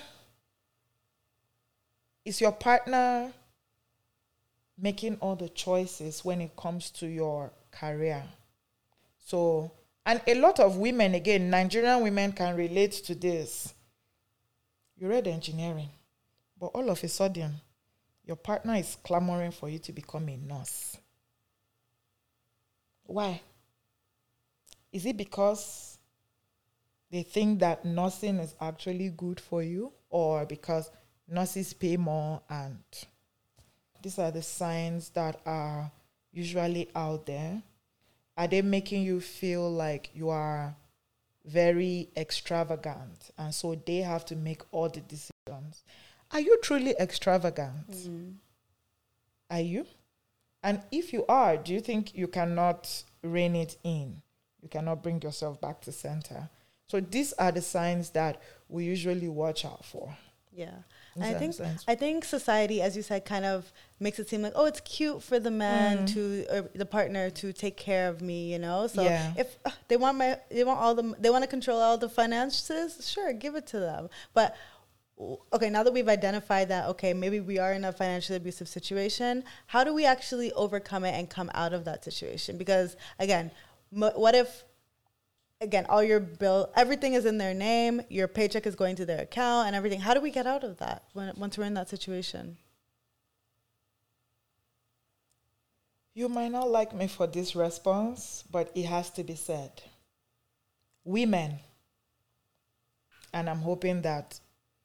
[2.23, 3.33] is your partner
[4.77, 8.23] making all the choices when it comes to your career?
[9.19, 9.71] So,
[10.05, 13.73] and a lot of women, again, Nigerian women can relate to this.
[14.97, 15.89] You read engineering,
[16.59, 17.55] but all of a sudden,
[18.23, 20.97] your partner is clamoring for you to become a nurse.
[23.03, 23.41] Why?
[24.91, 25.97] Is it because
[27.11, 30.89] they think that nursing is actually good for you, or because
[31.27, 32.41] nurses pay more?
[32.49, 32.79] And
[34.05, 35.91] these are the signs that are
[36.31, 37.63] usually out there.
[38.37, 40.75] Are they making you feel like you are
[41.43, 45.83] very extravagant and so they have to make all the decisions?
[46.29, 47.89] Are you truly extravagant?
[47.89, 48.33] Mm.
[49.49, 49.87] Are you?
[50.61, 52.87] And if you are, do you think you cannot
[53.23, 54.21] rein it in?
[54.61, 56.47] You cannot bring yourself back to center.
[56.87, 58.39] So these are the signs that
[58.69, 60.15] we usually watch out for.
[60.53, 60.77] Yeah.
[61.21, 61.55] I think.
[61.87, 65.23] I think society, as you said, kind of makes it seem like, oh, it's cute
[65.23, 66.13] for the man Mm.
[66.13, 68.87] to or the partner to take care of me, you know.
[68.87, 69.33] So Yeah.
[69.37, 72.09] if uh, they want my, they want all the, they want to control all the
[72.09, 74.09] finances, sure, give it to them.
[74.33, 74.55] But
[75.53, 79.45] okay, now that we've identified that, okay, maybe we are in a financially abusive situation,
[79.67, 82.57] how do we actually overcome it and come out of that situation?
[82.57, 83.51] Because again,
[83.95, 84.65] m- what if,
[85.65, 89.21] again, all your bill, everything is in their name, your paycheck is going to their
[89.21, 89.99] account and everything.
[89.99, 92.57] How do we get out of that when, once we're in that situation?
[96.13, 99.81] You might not like me for this response, but it has to be said.
[101.03, 101.59] Women,
[103.33, 104.39] and I'm hoping that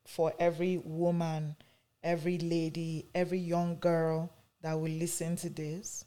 [0.07, 1.55] for every woman,
[2.03, 6.05] every lady, every young girl that will listen to this.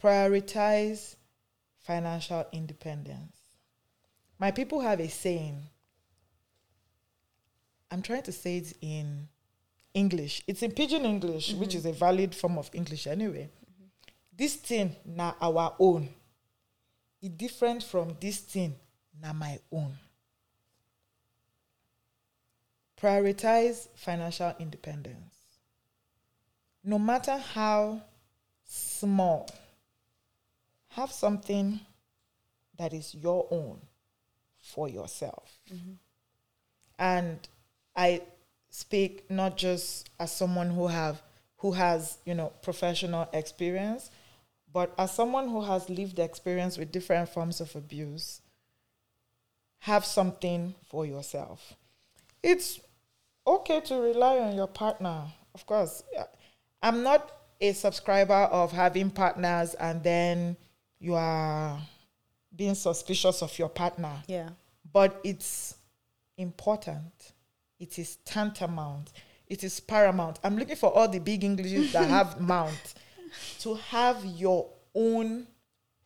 [0.00, 1.16] Prioritize
[1.84, 3.36] financial independence.
[4.38, 5.62] My people have a saying.
[7.90, 9.28] I'm trying to say it in
[9.92, 10.42] English.
[10.46, 11.60] It's in pidgin English, mm-hmm.
[11.60, 13.48] which is a valid form of English anyway.
[13.48, 13.84] Mm-hmm.
[14.36, 16.08] This thing na our own.
[17.22, 18.74] It different from this thing
[19.22, 19.96] na my own.
[23.00, 25.34] Prioritize financial independence.
[26.82, 28.00] No matter how
[28.64, 29.48] small,
[30.94, 31.80] have something
[32.78, 33.80] that is your own
[34.60, 35.58] for yourself.
[35.72, 35.92] Mm-hmm.
[36.98, 37.38] And
[37.96, 38.22] I
[38.70, 41.22] speak not just as someone who have
[41.58, 44.10] who has, you know, professional experience,
[44.72, 48.42] but as someone who has lived experience with different forms of abuse,
[49.78, 51.74] have something for yourself.
[52.42, 52.80] It's
[53.46, 55.22] okay to rely on your partner.
[55.54, 56.02] Of course,
[56.82, 60.56] I'm not a subscriber of having partners and then
[61.04, 61.78] you are
[62.54, 64.12] being suspicious of your partner.
[64.26, 64.50] Yeah.
[64.92, 65.76] But it's
[66.36, 67.32] important.
[67.78, 69.12] It is tantamount.
[69.46, 70.38] It is paramount.
[70.42, 72.94] I'm looking for all the big Englishes that have mount
[73.60, 75.46] to have your own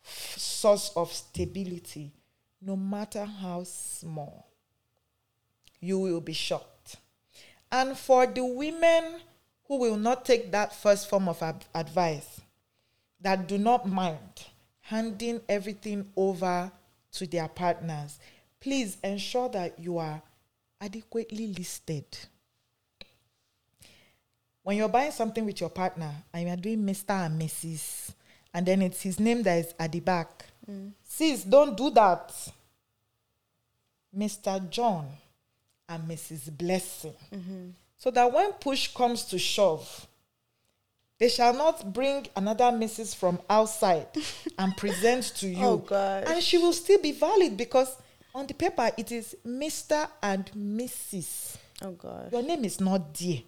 [0.03, 2.11] source of stability,
[2.61, 4.47] no matter how small.
[5.79, 6.97] You will be shocked
[7.71, 9.21] and for the women
[9.67, 12.41] who will not take that first form of ab- advice,
[13.21, 14.45] that do not mind
[14.89, 16.71] handing everything over
[17.11, 18.19] to their partners,
[18.59, 20.19] please ensure that you are
[20.81, 22.05] adequately listed.
[24.63, 27.25] When you're buying something with your partner and you are doing Mr.
[27.25, 28.13] and Mrs.,
[28.51, 30.91] and then it's his name that is at the back, mm.
[31.03, 32.33] sis, don't do that.
[34.17, 34.67] Mr.
[34.71, 35.07] John
[35.87, 36.57] and Mrs.
[36.57, 37.13] Blessing.
[37.31, 37.69] Mm-hmm.
[37.99, 40.07] So that when push comes to shove,
[41.19, 43.15] they shall not bring another Mrs.
[43.15, 44.07] from outside
[44.57, 45.65] and present to oh, you.
[45.65, 46.23] Oh, God.
[46.27, 47.95] And she will still be valid because
[48.33, 50.09] on the paper it is Mr.
[50.23, 51.57] and Mrs.
[51.81, 52.31] Oh, God.
[52.31, 53.41] Your name is not dear.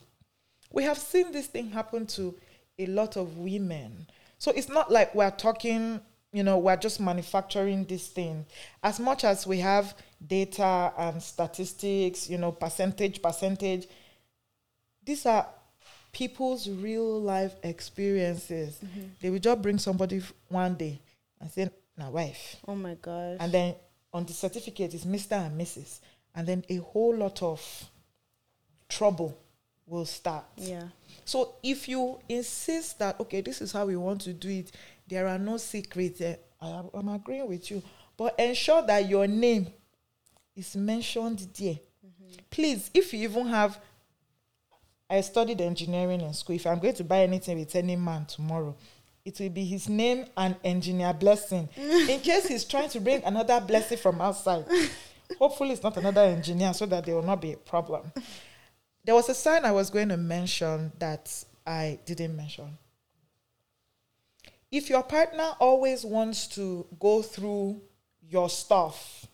[0.72, 2.36] We have seen this thing happen to
[2.78, 4.08] a lot of women.
[4.38, 6.02] So it's not like we're talking,
[6.34, 8.46] you know, we're just manufacturing this thing.
[8.84, 13.88] As much as we have data and statistics, you know, percentage, percentage.
[15.04, 15.48] These are
[16.12, 18.80] people's real life experiences.
[18.84, 19.08] Mm-hmm.
[19.22, 21.00] They will just bring somebody one day
[21.40, 23.38] and say, "Now, wife." Oh my gosh!
[23.40, 23.76] And then
[24.14, 26.00] on the certificate is Mister and Mrs.
[26.34, 27.62] And then a whole lot of
[28.88, 29.38] trouble
[29.86, 30.46] will start.
[30.56, 30.84] Yeah.
[31.26, 34.72] So if you insist that okay, this is how we want to do it,
[35.08, 36.22] there are no secrets.
[36.22, 37.82] Eh, I, I'm agreeing with you,
[38.16, 39.68] but ensure that your name
[40.56, 41.74] is mentioned there.
[42.06, 42.40] Mm-hmm.
[42.50, 43.80] Please, if you even have,
[45.12, 46.56] I studied engineering in school.
[46.56, 48.76] If I'm going to buy anything with any man tomorrow,
[49.26, 51.68] it will be his name and engineer blessing.
[51.76, 54.66] in case he's trying to bring another blessing from outside.
[55.38, 58.12] Hopefully, it's not another engineer so that there will not be a problem.
[59.04, 62.78] There was a sign I was going to mention that I didn't mention.
[64.72, 67.82] If your partner always wants to go through
[68.30, 69.26] your stuff,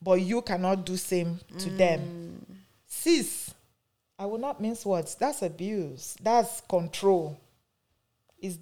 [0.00, 1.78] but you cannot do same to mm.
[1.78, 2.46] them.
[2.86, 3.47] Sis,
[4.18, 5.14] I will not mince words.
[5.14, 6.16] That's abuse.
[6.22, 7.38] That's control.
[8.40, 8.58] Is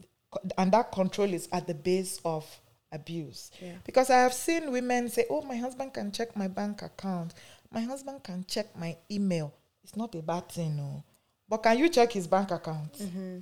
[0.58, 2.44] and that control is at the base of
[2.92, 3.50] abuse.
[3.60, 3.72] Yeah.
[3.84, 7.34] Because I have seen women say, "Oh, my husband can check my bank account.
[7.70, 11.02] My husband can check my email." It's not a bad thing, no.
[11.48, 12.92] But can you check his bank account?
[12.94, 13.38] Mm-hmm.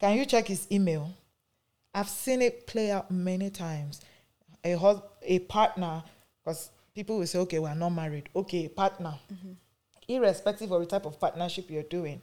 [0.00, 1.10] Can you check his email?
[1.92, 4.00] I've seen it play out many times.
[4.62, 6.04] A hus- a partner,
[6.44, 8.28] because people will say, okay, we're not married.
[8.36, 9.14] Okay, partner.
[9.32, 9.52] Mm-hmm.
[10.08, 12.22] Irrespective of the type of partnership you're doing,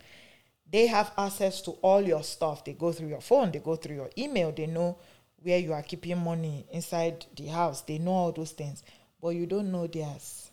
[0.70, 2.66] they have access to all your stuff.
[2.66, 4.98] They go through your phone, they go through your email, they know
[5.38, 7.82] where you are keeping money inside the house.
[7.82, 8.84] They know all those things,
[9.22, 10.50] but you don't know theirs.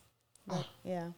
[0.50, 1.08] Ah, yeah.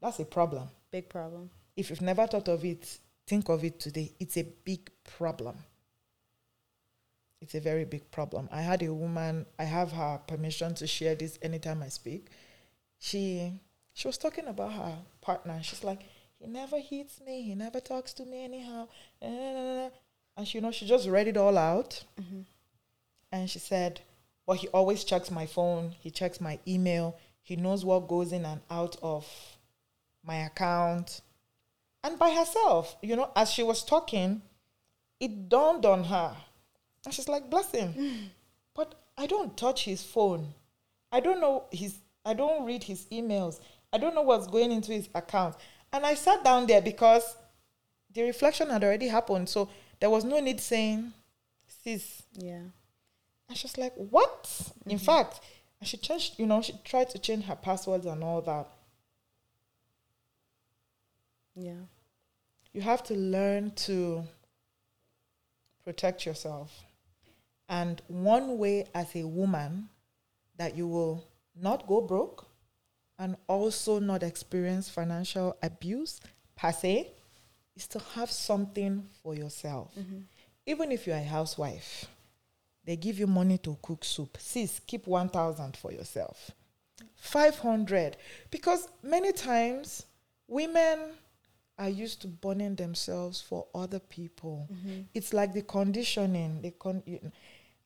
[0.00, 0.68] That's a problem.
[0.90, 1.48] Big problem.
[1.76, 4.12] If you've never thought of it, think of it today.
[4.20, 5.56] It's a big problem
[7.44, 8.48] it's a very big problem.
[8.50, 12.28] I had a woman, I have her permission to share this anytime I speak.
[12.98, 13.52] She
[13.92, 15.58] she was talking about her partner.
[15.62, 16.00] She's like,
[16.38, 17.42] he never hits me.
[17.42, 18.88] He never talks to me anyhow.
[19.22, 22.04] And she, you know, she just read it all out.
[22.20, 22.42] Mm-hmm.
[23.32, 24.00] And she said,
[24.46, 25.94] well, he always checks my phone.
[25.98, 27.16] He checks my email.
[27.42, 29.26] He knows what goes in and out of
[30.22, 31.20] my account.
[32.02, 34.42] And by herself, you know, as she was talking,
[35.20, 36.36] it dawned on her.
[37.04, 37.94] And she's like, bless him.
[37.98, 38.28] Mm.
[38.74, 40.52] But I don't touch his phone.
[41.12, 41.94] I don't know his,
[42.24, 43.60] I don't read his emails.
[43.94, 45.54] I don't know what's going into his account.
[45.92, 47.36] And I sat down there because
[48.12, 49.48] the reflection had already happened.
[49.48, 49.68] So
[50.00, 51.12] there was no need saying,
[51.68, 52.24] sis.
[52.32, 52.62] Yeah.
[53.48, 54.42] And she's like, what?
[54.42, 54.90] Mm-hmm.
[54.90, 55.38] In fact,
[55.78, 58.66] and she changed, you know, she tried to change her passwords and all that.
[61.54, 61.84] Yeah.
[62.72, 64.24] You have to learn to
[65.84, 66.82] protect yourself.
[67.68, 69.88] And one way as a woman
[70.56, 72.48] that you will not go broke
[73.18, 76.20] and also not experience financial abuse
[76.56, 77.12] per se
[77.76, 79.92] is to have something for yourself.
[79.98, 80.18] Mm-hmm.
[80.66, 82.06] Even if you're a housewife,
[82.84, 84.36] they give you money to cook soup.
[84.38, 86.50] Sis, keep 1,000 for yourself.
[87.16, 88.16] 500.
[88.50, 90.06] Because many times
[90.46, 90.98] women
[91.78, 94.68] are used to burning themselves for other people.
[94.72, 95.00] Mm-hmm.
[95.14, 96.62] It's like the conditioning.
[96.62, 97.02] They con-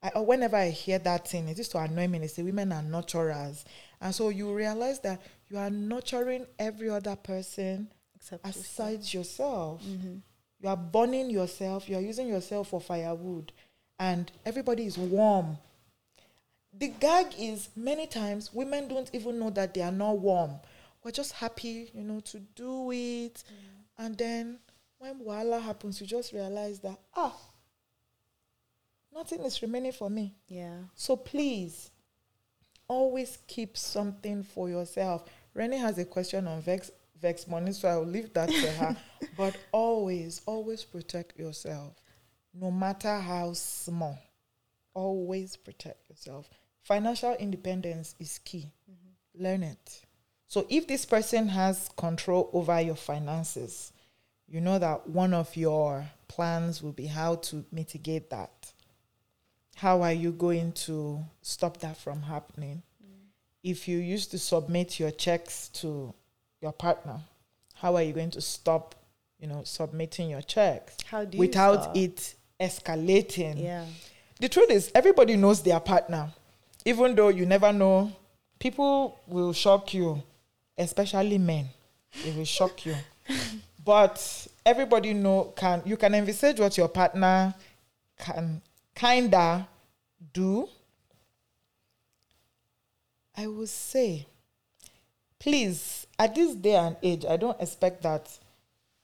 [0.02, 2.18] I, whenever I hear that thing, it used to annoy me.
[2.18, 3.64] They say women are nurturers.
[4.00, 9.14] And so you realize that you are nurturing every other person Except aside yourself.
[9.14, 9.82] yourself.
[9.82, 10.16] Mm-hmm.
[10.60, 11.88] You are burning yourself.
[11.88, 13.52] You are using yourself for firewood.
[13.98, 15.58] And everybody is warm.
[16.72, 20.52] The gag is many times women don't even know that they are not warm.
[21.02, 23.34] We're just happy, you know, to do it.
[23.34, 24.04] Mm.
[24.04, 24.58] And then
[24.98, 27.34] when voila happens, you just realize that, ah,
[29.14, 30.34] nothing is remaining for me.
[30.48, 30.76] Yeah.
[30.94, 31.90] So please,
[32.88, 35.24] always keep something for yourself.
[35.54, 36.90] Reni has a question on Vex
[37.20, 38.96] Vex money, so I'll leave that to her.
[39.36, 41.94] but always, always protect yourself,
[42.54, 44.18] no matter how small.
[44.94, 46.48] Always protect yourself.
[46.82, 48.70] Financial independence is key.
[48.90, 49.42] Mm-hmm.
[49.44, 50.02] Learn it.
[50.46, 53.92] So if this person has control over your finances,
[54.46, 58.57] you know that one of your plans will be how to mitigate that
[59.78, 62.82] how are you going to stop that from happening?
[63.00, 63.28] Mm.
[63.62, 66.12] If you used to submit your checks to
[66.60, 67.20] your partner,
[67.74, 68.96] how are you going to stop,
[69.38, 71.96] you know, submitting your checks how do without stop?
[71.96, 73.62] it escalating?
[73.62, 73.84] Yeah.
[74.40, 76.28] The truth is, everybody knows their partner,
[76.84, 78.12] even though you never know.
[78.58, 80.20] People will shock you,
[80.76, 81.68] especially men.
[82.24, 82.96] They will shock you.
[83.84, 87.54] but everybody know can you can envisage what your partner
[88.18, 88.60] can
[88.98, 89.68] kinda
[90.32, 90.68] do,
[93.36, 94.26] I would say,
[95.38, 98.36] please, at this day and age, I don't expect that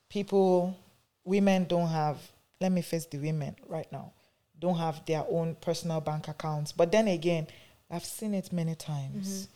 [0.08, 0.76] people,
[1.24, 2.18] women don't have,
[2.60, 4.10] let me face the women right now,
[4.58, 6.72] don't have their own personal bank accounts.
[6.72, 7.46] But then again,
[7.88, 9.28] I've seen it many times.
[9.28, 9.50] Mm-hmm.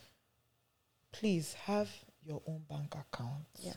[1.11, 1.89] Please have
[2.23, 3.43] your own bank account.
[3.59, 3.73] Yeah.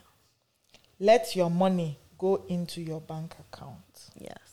[1.01, 4.11] Let your money go into your bank account.
[4.17, 4.52] Yes.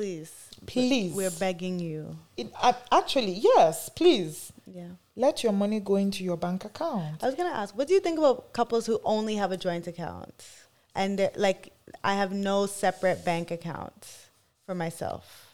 [0.00, 0.32] Please.
[0.64, 1.14] Please.
[1.14, 2.16] We're begging you.
[2.34, 4.50] It, uh, actually, yes, please.
[4.66, 4.88] Yeah.
[5.14, 7.22] Let your money go into your bank account.
[7.22, 9.58] I was going to ask, what do you think about couples who only have a
[9.58, 10.46] joint account?
[10.94, 14.30] And like, I have no separate bank account
[14.64, 15.48] for myself.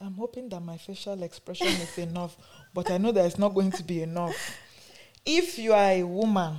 [0.00, 2.36] I'm hoping that my facial expression is enough,
[2.72, 4.58] but I know that it's not going to be enough.
[5.26, 6.58] If you are a woman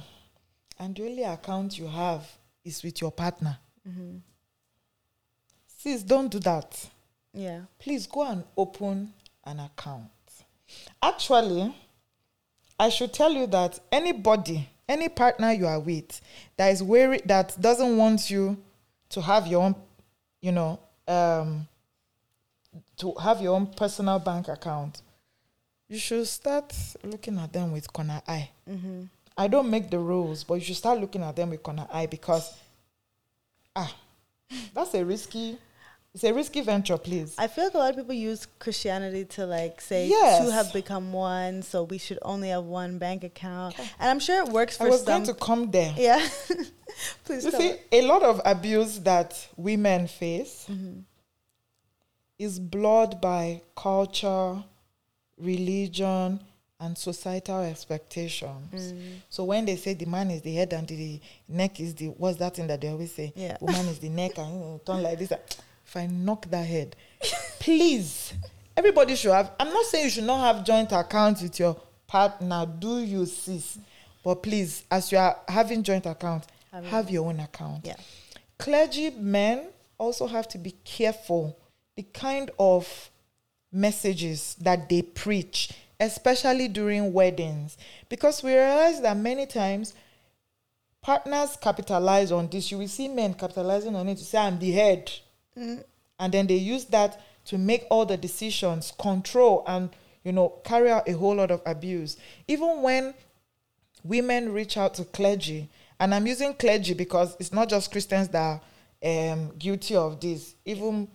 [0.77, 2.29] and the only account you have
[2.65, 3.57] is with your partner,
[3.87, 4.17] mm-hmm.
[5.67, 6.89] sis, don't do that.
[7.33, 7.61] Yeah.
[7.79, 9.13] Please go and open
[9.43, 10.09] an account.
[11.01, 11.75] Actually,
[12.79, 16.21] I should tell you that anybody, any partner you are with
[16.57, 18.57] that is worried that doesn't want you
[19.09, 19.75] to have your own,
[20.41, 21.67] you know, um,
[22.97, 25.01] to have your own personal bank account,
[25.87, 26.73] you should start
[27.03, 28.49] looking at them with corner eye.
[28.69, 29.03] Mm-hmm.
[29.37, 32.05] I don't make the rules, but you should start looking at them with corner eye
[32.05, 32.55] because,
[33.75, 33.93] ah,
[34.73, 35.57] that's a risky
[36.13, 37.33] it's a risky venture, please.
[37.39, 40.43] I feel like a lot of people use Christianity to like say yes.
[40.43, 43.75] two have become one, so we should only have one bank account.
[43.79, 44.87] And I'm sure it works for some.
[44.87, 45.07] I was some.
[45.07, 45.93] going to come there.
[45.97, 46.23] Yeah.
[47.25, 47.45] please.
[47.45, 47.87] You see, it.
[47.91, 50.99] a lot of abuse that women face mm-hmm.
[52.37, 54.63] is blurred by culture,
[55.39, 56.39] religion,
[56.79, 58.93] and societal expectations.
[58.93, 59.15] Mm.
[59.29, 62.37] So when they say the man is the head and the neck is the what's
[62.37, 63.33] that thing that they always say?
[63.35, 63.57] Yeah.
[63.61, 65.33] Woman is the neck and you know, turn like this
[65.93, 66.95] if I knock that head,
[67.59, 68.33] please,
[68.75, 69.51] everybody should have.
[69.59, 72.65] I'm not saying you should not have joint accounts with your partner.
[72.65, 73.77] Do you, sis?
[74.23, 77.85] But please, as you are having joint account, Have have your own account.
[77.85, 77.95] Yeah.
[78.57, 79.67] Clergymen
[79.99, 81.57] also have to be careful
[81.95, 83.11] the kind of
[83.71, 87.77] messages that they preach, especially during weddings,
[88.09, 89.93] because we realize that many times
[91.03, 92.71] partners capitalize on this.
[92.71, 95.11] You will see men capitalizing on it to say, I'm the head.
[95.55, 99.89] And then they use that to make all the decisions, control, and
[100.23, 102.17] you know, carry out a whole lot of abuse.
[102.47, 103.13] Even when
[104.03, 108.61] women reach out to clergy, and I'm using clergy because it's not just Christians that
[109.03, 111.07] are um, guilty of this, even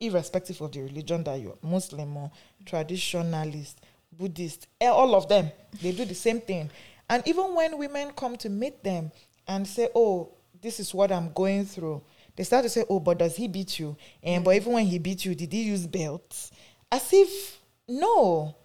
[0.00, 2.30] irrespective of the religion that you're Muslim or
[2.64, 3.74] traditionalist,
[4.12, 5.50] Buddhist, eh, all of them,
[5.80, 6.70] they do the same thing.
[7.08, 9.10] And even when women come to meet them
[9.46, 12.02] and say, Oh, this is what I'm going through,
[12.36, 13.96] they start to say, Oh, but does he beat you?
[14.22, 16.50] And but even when he beat you, did he use belts?
[16.90, 18.56] As if no.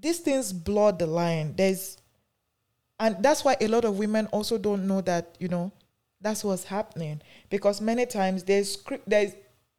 [0.00, 1.54] These things blur the line.
[1.56, 1.98] There's
[3.00, 5.72] and that's why a lot of women also don't know that, you know,
[6.20, 7.20] that's what's happening.
[7.48, 9.32] Because many times there's script there's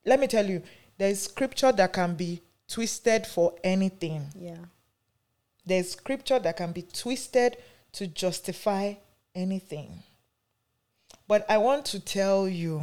[0.05, 0.61] let me tell you,
[0.97, 4.27] there's scripture that can be twisted for anything.
[4.37, 4.57] Yeah.
[5.65, 7.57] There's scripture that can be twisted
[7.93, 8.95] to justify
[9.35, 10.03] anything.
[11.29, 12.81] But I want to tell you,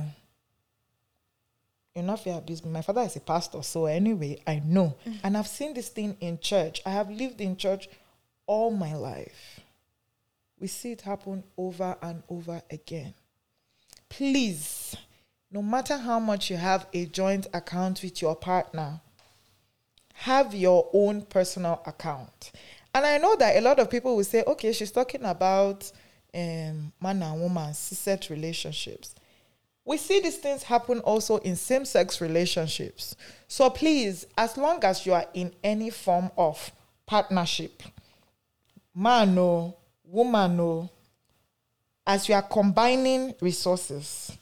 [1.97, 2.65] enough your abuse.
[2.65, 4.95] My father is a pastor, so anyway, I know.
[5.05, 5.19] Mm.
[5.25, 6.81] And I've seen this thing in church.
[6.87, 7.89] I have lived in church
[8.47, 9.59] all my life.
[10.61, 13.15] We see it happen over and over again.
[14.09, 14.95] Please,
[15.51, 19.01] no matter how much you have a joint account with your partner,
[20.15, 22.53] have your own personal account.
[22.95, 25.91] And I know that a lot of people will say, okay, she's talking about
[26.35, 29.15] um, man and woman, set relationships.
[29.85, 33.15] We see these things happen also in same sex relationships.
[33.47, 36.73] So please, as long as you are in any form of
[37.07, 37.83] partnership,
[38.95, 39.75] man or
[40.05, 40.91] woman or
[42.07, 44.37] as you are combining resources,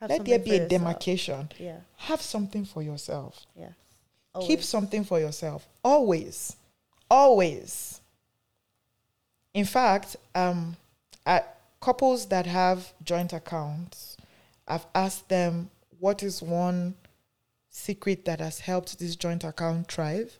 [0.00, 1.48] Have let there be a demarcation.
[1.58, 1.76] Yeah.
[1.96, 3.46] Have something for yourself.
[3.54, 3.70] Yeah.
[4.40, 5.66] Keep something for yourself.
[5.82, 6.56] Always.
[7.10, 7.89] Always.
[9.54, 10.76] In fact, um,
[11.26, 11.42] I,
[11.80, 14.16] couples that have joint accounts,
[14.68, 16.94] I've asked them what is one
[17.68, 20.38] secret that has helped this joint account thrive.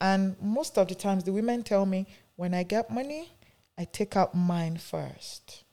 [0.00, 2.06] And most of the times, the women tell me,
[2.36, 3.32] when I get money,
[3.76, 5.64] I take out mine first.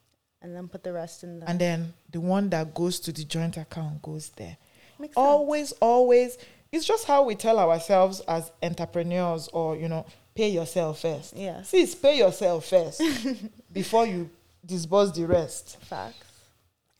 [0.42, 3.24] And then put the rest in the And then the one that goes to the
[3.24, 4.56] joint account goes there
[4.98, 5.24] Makes sense.
[5.26, 6.38] always always
[6.70, 10.06] it's just how we tell ourselves as entrepreneurs or you know
[10.36, 11.62] pay yourself first Yeah.
[11.62, 13.00] see pay yourself first
[13.72, 14.28] before you
[14.64, 16.26] disburse the rest facts.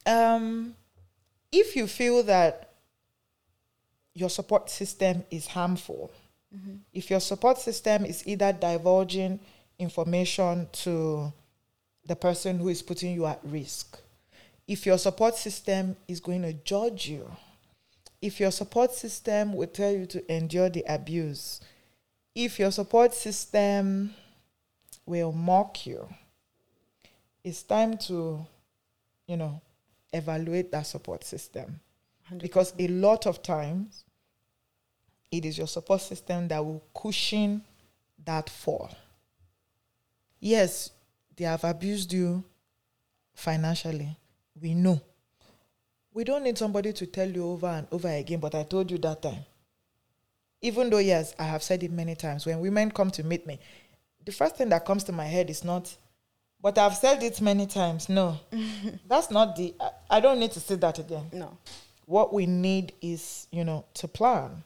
[0.07, 0.74] um
[1.53, 2.70] if you feel that
[4.14, 6.11] your support system is harmful
[6.95, 9.39] if your support system is either divulging
[9.78, 11.30] information to
[12.07, 13.99] the person who is putting you at risk
[14.66, 17.30] if your support system is going to judge you
[18.22, 21.61] if your support system will tell you to endure the abuse,
[22.37, 24.14] if your support system
[25.07, 26.07] will mock you,
[27.43, 28.47] it's time to,
[29.26, 29.61] you know,
[30.12, 31.80] evaluate that support system.
[32.30, 32.43] 100%.
[32.43, 34.05] Because a lot of times,
[35.32, 37.62] it is your support system that will cushion
[38.22, 38.95] that fall.
[40.39, 40.91] Yes,
[41.37, 42.45] they have abused you
[43.34, 44.14] financially.
[44.61, 45.01] We know.
[46.12, 48.99] We don't need somebody to tell you over and over again, but I told you
[48.99, 49.45] that time.
[50.66, 53.58] Even though, yes, I have said it many times, when women come to meet me,
[54.24, 55.94] the first thing that comes to my head is not,
[56.60, 58.08] but I've said it many times.
[58.08, 58.38] No,
[59.08, 61.56] that's not the, I, I don't need to say that again no.
[62.06, 64.62] what we need is you know to plan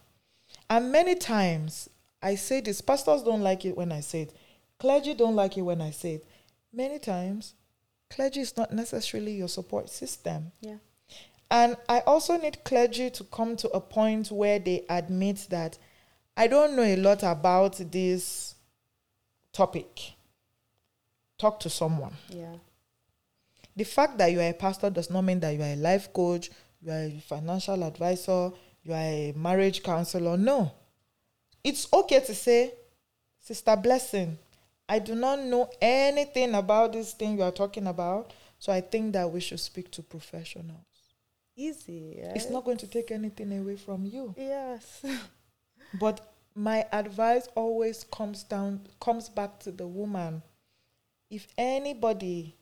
[0.69, 1.89] and many times
[2.23, 4.33] i say this pastors don't like it when i say it
[4.79, 6.27] clergy don't like it when i say it
[6.73, 7.55] many times
[8.11, 10.77] clergy is not necessarily your support system Yeah.
[11.51, 15.79] and i also need clergy to come to a point where they admit that
[16.43, 18.55] i don't know a lot about this
[19.53, 20.15] topic
[21.39, 22.57] talk to someone Yeah.
[23.77, 26.13] the fact that you are a pastor does not mean that you are a life
[26.13, 26.51] coach,
[26.83, 28.53] you are a financial advisor,
[28.85, 30.37] you are a marriage counselor.
[30.37, 30.73] No.
[31.65, 32.75] It's okay to say,
[33.39, 34.39] Sister Blessing,
[34.89, 39.13] I do not know anything about this thing you are talking about, so I think
[39.15, 40.85] that we should speak to professionals.
[41.57, 42.21] Easy.
[42.23, 42.37] Right?
[42.37, 44.35] It's not going to take anything away from you.
[44.37, 45.03] Yes.
[45.99, 50.43] But my advice always comes down comes back to the woman.
[51.31, 52.57] If anybody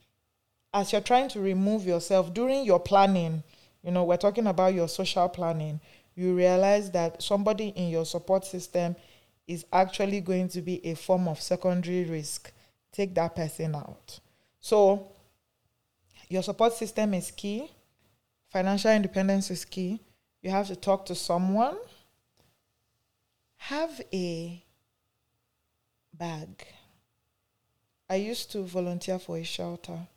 [0.74, 3.42] as you're trying to remove yourself during your planning,
[3.82, 5.80] you know, we're talking about your social planning,
[6.14, 8.94] you realize that somebody in your support system
[9.46, 12.52] is actually going to be a form of secondary risk.
[12.92, 14.20] take that person out.
[14.60, 15.12] So,
[16.28, 17.70] your support system is key.
[18.48, 20.00] Financial independence is key.
[20.42, 21.76] You have to talk to someone.
[23.58, 24.62] Have a
[26.12, 26.66] bag.
[28.08, 30.08] I used to volunteer for a shelter,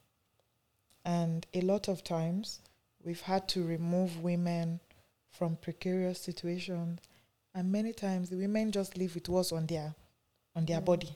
[1.04, 2.62] and a lot of times
[3.04, 4.80] we've had to remove women
[5.30, 7.00] from precarious situations,
[7.54, 9.96] and many times the women just leave with what's on their
[10.56, 10.86] on their Mm.
[10.86, 11.16] body.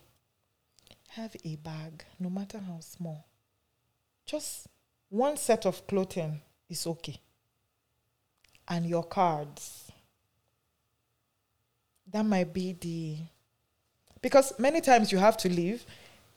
[1.10, 3.26] Have a bag, no matter how small.
[4.26, 4.68] Just
[5.10, 7.22] one set of clothing is okay.
[8.68, 9.85] And your cards.
[12.16, 13.18] That might be the
[14.22, 15.86] because many times you have to leave.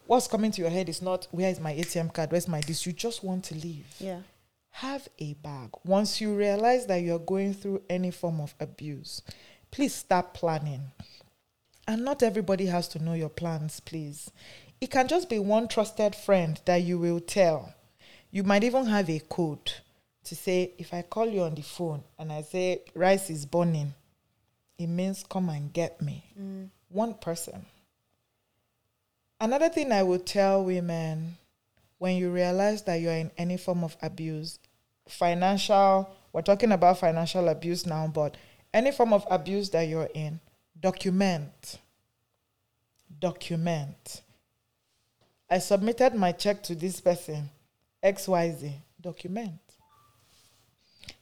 [0.09, 2.85] What's coming to your head is not where is my ATM card, where's my this.
[2.85, 4.23] You just want to leave Yeah.
[4.71, 5.71] have a bag.
[5.85, 9.23] Once you realize that you're going through any form of abuse,
[9.71, 10.91] please start planning.
[11.87, 14.33] And not everybody has to know your plans, please.
[14.81, 17.73] It can just be one trusted friend that you will tell.
[18.33, 19.75] You might even have a code
[20.25, 23.95] to say, if I call you on the phone and I say, rice is burning,
[24.79, 26.25] it means come and get me.
[26.41, 26.69] Mm.
[26.89, 27.67] One person.
[29.41, 31.37] Another thing I would tell women
[31.99, 34.59] when you realize that you're in any form of abuse,
[35.09, 38.37] financial, we're talking about financial abuse now, but
[38.73, 40.39] any form of abuse that you're in,
[40.79, 41.79] document.
[43.19, 44.23] Document.
[45.51, 47.51] I submitted my check to this person,
[48.05, 48.73] XYZ.
[49.01, 49.59] Document.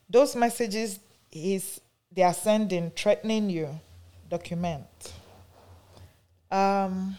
[0.09, 0.99] Those messages
[1.31, 1.81] is
[2.13, 3.81] they are sending, threatening you.
[4.29, 4.87] Document.
[6.51, 7.17] Um,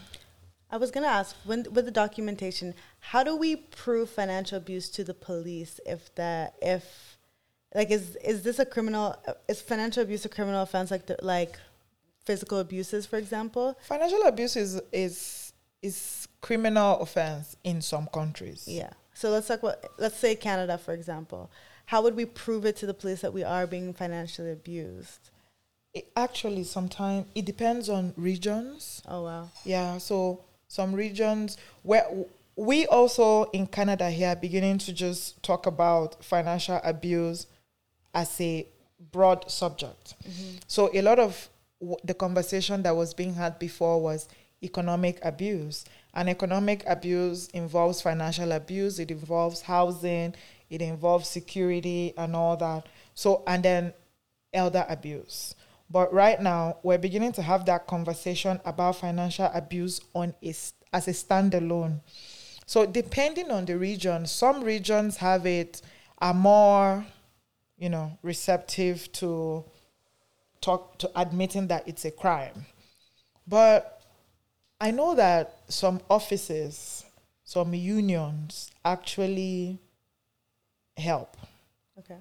[0.70, 5.04] I was gonna ask when with the documentation, how do we prove financial abuse to
[5.04, 7.16] the police if that if
[7.74, 9.16] like is is this a criminal
[9.48, 11.58] is financial abuse a criminal offense like the, like
[12.24, 13.78] physical abuses for example?
[13.82, 18.64] Financial abuse is is is criminal offense in some countries.
[18.66, 18.90] Yeah.
[19.14, 21.50] So let's talk about let's say Canada for example.
[21.88, 25.30] How would we prove it to the police that we are being financially abused?
[25.94, 29.02] It actually sometimes it depends on regions.
[29.08, 29.48] Oh wow.
[29.64, 32.06] Yeah, so some regions where
[32.56, 37.46] we also in Canada here are beginning to just talk about financial abuse
[38.12, 38.66] as a
[39.10, 40.14] broad subject.
[40.28, 40.56] Mm-hmm.
[40.66, 41.48] So a lot of
[41.80, 44.28] w- the conversation that was being had before was
[44.62, 45.86] economic abuse.
[46.12, 50.34] And economic abuse involves financial abuse, it involves housing,
[50.70, 52.86] it involves security and all that.
[53.14, 53.92] So and then
[54.52, 55.54] elder abuse.
[55.90, 60.54] But right now, we're beginning to have that conversation about financial abuse on a,
[60.92, 62.00] as a standalone.
[62.66, 65.80] So depending on the region, some regions have it
[66.18, 67.06] are more,
[67.78, 69.64] you know, receptive to
[70.60, 72.66] talk to admitting that it's a crime.
[73.46, 74.02] But
[74.80, 77.04] I know that some offices,
[77.44, 79.78] some unions actually
[80.98, 81.36] help.
[81.98, 82.18] Okay.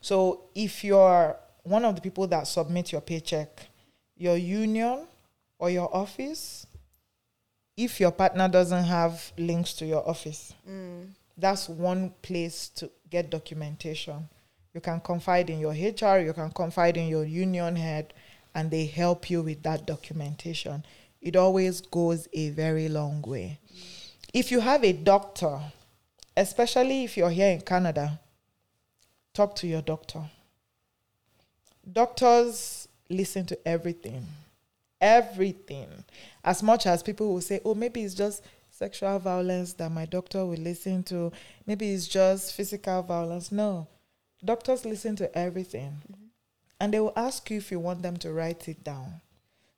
[0.00, 3.66] So if you're one of the people that submit your paycheck,
[4.16, 5.06] your union
[5.58, 6.66] or your office,
[7.76, 11.10] if your partner doesn't have links to your office, Mm.
[11.36, 14.28] that's one place to get documentation.
[14.74, 18.12] You can confide in your HR, you can confide in your union head,
[18.54, 20.84] and they help you with that documentation.
[21.20, 23.58] It always goes a very long way.
[24.32, 25.60] If you have a doctor,
[26.40, 28.18] especially if you're here in Canada,
[29.34, 30.22] talk to your doctor.
[31.92, 34.26] Doctors listen to everything.
[35.00, 35.88] Everything.
[36.42, 40.46] As much as people will say, oh, maybe it's just sexual violence that my doctor
[40.46, 41.30] will listen to,
[41.66, 43.52] maybe it's just physical violence.
[43.52, 43.86] No.
[44.42, 46.00] Doctors listen to everything.
[46.10, 46.24] Mm-hmm.
[46.80, 49.20] And they will ask you if you want them to write it down.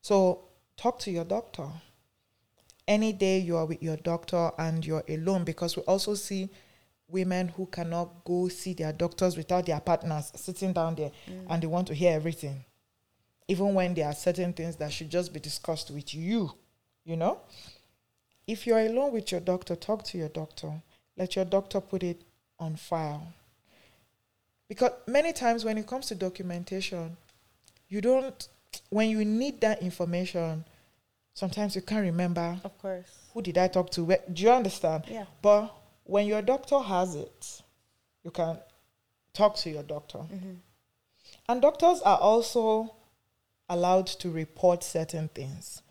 [0.01, 0.45] So
[0.77, 1.67] talk to your doctor.
[2.87, 6.49] Any day you are with your doctor and you're alone, because we also see
[7.09, 11.47] women who cannot go see their doctors without their partners sitting down there mm.
[11.49, 12.65] and they want to hear everything.
[13.49, 16.51] Even when there are certain things that should just be discussed with you,
[17.05, 17.39] you know?
[18.47, 20.73] If you're alone with your doctor, talk to your doctor.
[21.17, 22.23] Let your doctor put it
[22.59, 23.33] on file.
[24.69, 27.17] Because many times when it comes to documentation,
[27.89, 28.49] you don't,
[28.89, 30.65] when you need that information,
[31.35, 33.07] sometimes you can't remember Of course.
[33.33, 34.05] who did I talk to.
[34.05, 35.05] Where, do you understand?
[35.09, 35.25] Yeah.
[35.41, 35.73] But
[36.05, 37.63] when your doctor has it,
[38.23, 38.59] you can
[39.33, 40.19] talk to your doctor.
[40.19, 40.59] Mhm.
[41.49, 42.95] And doctors are also
[43.69, 45.83] allowed to report certain things.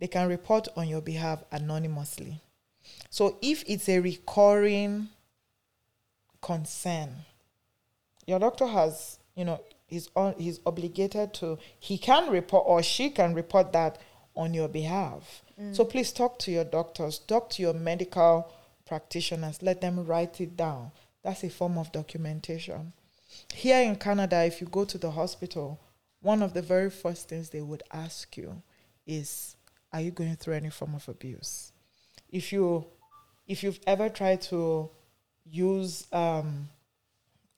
[0.00, 2.40] They can report on your behalf anonymously.
[3.10, 5.08] So if it's a recurring
[6.40, 7.24] concern,
[8.26, 13.10] your doctor has, you know, he's on he's obligated to he can report or she
[13.10, 13.98] can report that
[14.38, 15.42] on your behalf.
[15.72, 18.50] So please talk to your doctors, talk to your medical
[18.86, 20.92] practitioners, let them write it down.
[21.24, 22.92] That's a form of documentation.
[23.52, 25.80] Here in Canada, if you go to the hospital,
[26.22, 28.62] one of the very first things they would ask you
[29.06, 29.56] is
[29.92, 31.72] Are you going through any form of abuse?
[32.30, 32.86] If you
[33.48, 34.90] if you've ever tried to
[35.44, 36.68] use um,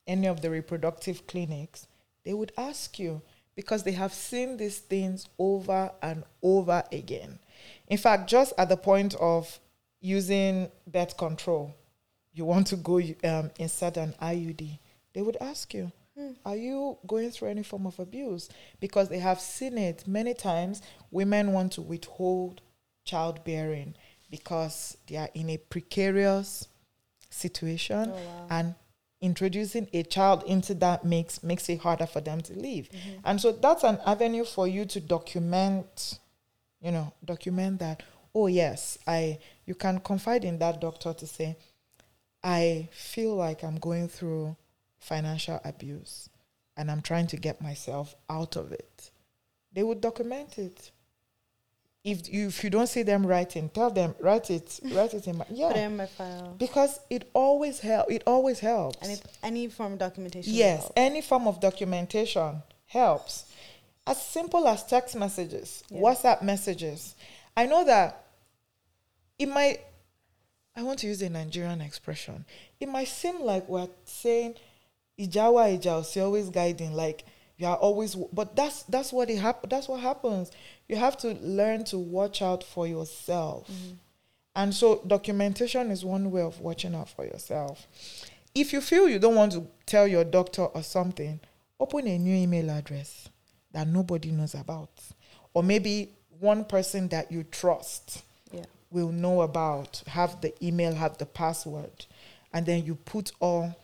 [0.07, 1.89] any of the reproductive clinics,
[2.25, 3.21] they would ask you
[3.61, 7.39] because they have seen these things over and over again.
[7.89, 9.61] In fact, just at the point of
[10.01, 11.75] using birth control,
[12.33, 14.79] you want to go um, insert an IUD,
[15.13, 15.93] they would ask you,
[16.47, 18.49] Are you going through any form of abuse?
[18.81, 20.81] Because they have seen it many times.
[21.11, 22.63] Women want to withhold
[23.05, 23.95] childbearing
[24.31, 26.67] because they are in a precarious
[27.29, 28.47] situation Oh, wow.
[28.49, 28.75] and
[29.21, 32.89] introducing a child into that makes makes it harder for them to leave.
[32.91, 33.21] Mm-hmm.
[33.25, 36.19] And so that's an avenue for you to document
[36.81, 38.03] you know document that
[38.35, 41.55] oh yes i you can confide in that doctor to say
[42.43, 44.57] i feel like i'm going through
[44.99, 46.31] financial abuse
[46.77, 49.11] and i'm trying to get myself out of it.
[49.73, 50.91] They would document it
[52.03, 55.37] if you if you don't see them writing tell them write it write it in
[55.37, 56.55] my yeah Put it in my file.
[56.59, 60.53] because it always help it always helps And it, any form of documentation.
[60.55, 63.45] yes any form of documentation helps
[64.07, 66.01] as simple as text messages Yeah.
[66.01, 67.15] whatsapp messages
[67.57, 68.25] i know that
[69.39, 69.81] it might
[70.75, 72.47] i want to use a nigerian expression
[72.81, 74.55] it might seem like we're saying
[75.19, 77.25] ijawa ija always guiding like
[77.59, 80.51] you are always but that's that's what it hap- that's what happens
[80.91, 83.69] you have to learn to watch out for yourself.
[83.71, 83.95] Mm-hmm.
[84.57, 87.87] And so documentation is one way of watching out for yourself.
[88.57, 91.39] If you feel you don't want to tell your doctor or something
[91.79, 93.29] open a new email address
[93.71, 94.91] that nobody knows about.
[95.55, 96.11] Or maybe
[96.41, 98.65] one person that you trust Yeah.
[98.91, 102.07] will know about have the email have the password.
[102.53, 103.77] And then you put all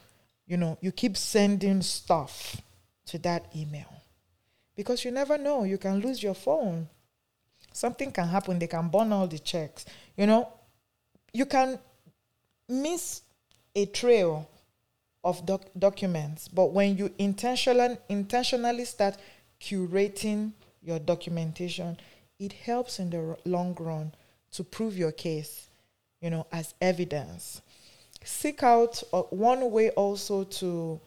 [0.48, 2.60] you know you keep sending stuff
[3.06, 3.92] to that email.
[4.74, 6.88] Because you never know you can lose your phone
[7.76, 9.84] something can happen they can burn all the checks.
[10.16, 10.48] You know
[11.32, 11.78] you can
[12.68, 13.22] miss
[13.74, 14.48] a trail
[15.22, 19.16] of doc- documents but when you intentionally intentionally start
[19.60, 20.52] curating
[20.82, 21.96] your documentation
[22.38, 24.12] it helps in the r- long run
[24.50, 25.68] to prove your case
[26.20, 27.62] you know as evidence.
[28.24, 31.00] Seek out uh, one way also to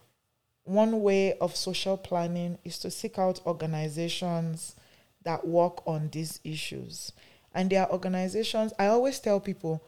[0.64, 4.76] one way of social planning is to seek out organizations
[5.24, 7.12] that work on these issues.
[7.54, 9.84] And there are organizations i always tell people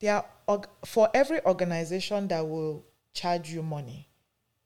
[0.00, 4.08] there are for every organization that will charge you money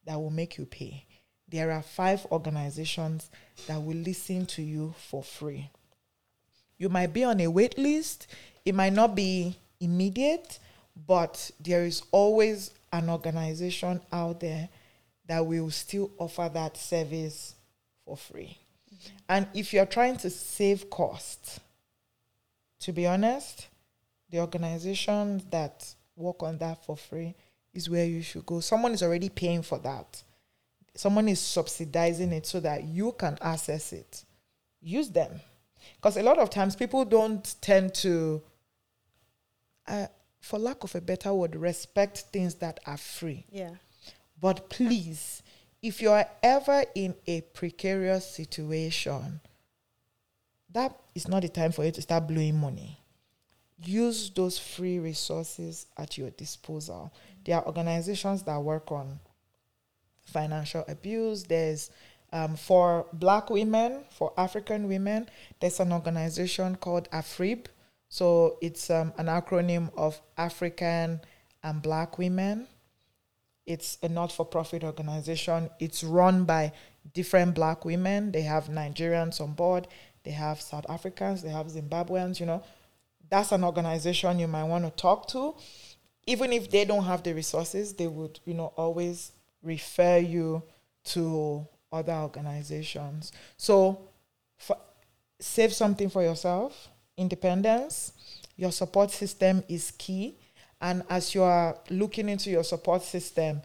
[0.04, 1.04] that will make you pay
[1.48, 3.30] there are five organizations
[3.66, 5.68] that will listen to you for free.
[6.78, 8.26] You might be on a wait list
[8.64, 10.58] it might not be immediate
[11.06, 14.68] but there is always an organization out there
[15.26, 17.54] that will still offer that service
[18.04, 18.58] for free
[19.28, 21.60] and if you're trying to save costs
[22.78, 23.68] to be honest
[24.30, 27.34] the organizations that work on that for free
[27.72, 28.60] is where you should go.
[28.60, 30.22] Someone is already paying for that.
[30.94, 34.24] Someone is subsidizing it so that you can access it.
[34.80, 35.40] Use them.
[35.96, 38.42] Because a lot of times people don't tend to
[39.86, 40.06] uh,
[40.40, 43.44] for lack of a better word respect things that are free.
[43.50, 43.74] Yeah.
[44.40, 45.42] but please
[45.82, 49.40] if you are ever in a precarious situation
[50.72, 52.98] that is not the time for you to start blowing money.
[53.82, 57.12] Use those free resources at your disposal.
[57.44, 59.18] There are organizations that work on
[60.26, 61.44] financial abuse.
[61.44, 61.90] There's
[62.32, 65.28] um, for black women for african women
[65.58, 67.66] there's an organization called afrib
[68.08, 71.20] so it's um, an acronym of african
[71.64, 72.68] and black women
[73.70, 75.70] it's a not-for-profit organization.
[75.78, 76.72] It's run by
[77.14, 78.32] different black women.
[78.32, 79.86] They have nigerians on board.
[80.24, 81.42] They have south africans.
[81.42, 82.62] They have zimbabweans you know.
[83.28, 85.54] That's an organization you might want to talk to.
[86.26, 89.30] Even if they don't have the resources they would you know always
[89.62, 90.62] refer you
[91.04, 93.32] to other organizations.
[93.56, 94.08] So
[94.58, 94.76] for,
[95.38, 96.88] save something for yourself.
[97.16, 98.12] Independence.
[98.56, 100.39] Your support system is key
[100.80, 103.60] and as you are looking into your support system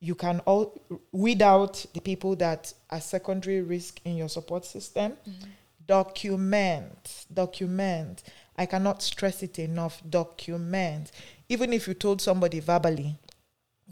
[0.00, 0.80] you can all
[1.12, 5.12] weed out the people that are secondary risk in your support system.
[5.28, 5.50] Mm-hmm.
[5.86, 8.22] Document document.
[8.56, 10.00] I cannot stress it enough.
[10.08, 11.10] Document.
[11.48, 13.16] Even if you told somebody verbally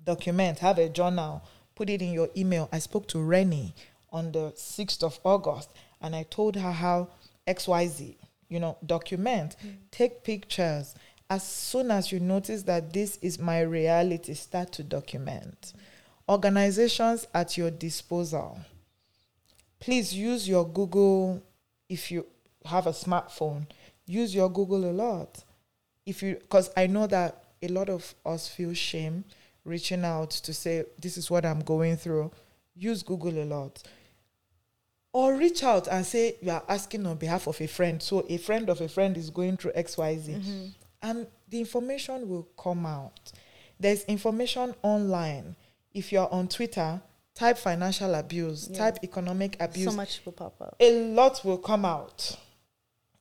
[0.05, 1.43] document have a journal
[1.75, 2.69] put it in your email.
[2.71, 3.75] I spoke to reni
[4.13, 5.71] on the 6th of august
[6.01, 7.09] and i told her how
[7.49, 8.15] xyz
[8.49, 9.75] you know, document, mm.
[9.91, 10.95] take pictures.
[11.29, 15.73] As soon as you notice that this is my reality, start to document.
[16.29, 18.61] Organizations at your disposal.
[19.81, 21.43] Please use your Google
[21.89, 22.27] if you
[22.65, 23.67] have a smartphone.
[24.07, 25.45] Use your Google a lot.
[26.05, 29.25] If you, because I know that a lot of us feel shame
[29.65, 32.31] reaching out to say, This is what I'm going through.
[32.77, 33.83] Use Google a lot
[35.17, 38.03] or reach out and say you are asking on behalf of a friend.
[38.03, 40.29] So a friend of a friend is going through XYZ.
[40.29, 40.67] Mm-hmm.
[41.07, 43.33] And the information will come out.
[43.79, 45.55] There's information online.
[45.95, 47.01] If you're on Twitter,
[47.35, 48.79] type financial abuse, Yeah.
[48.79, 49.85] type economic abuse.
[49.91, 50.77] So much will pop up.
[50.81, 52.37] a lot will come out.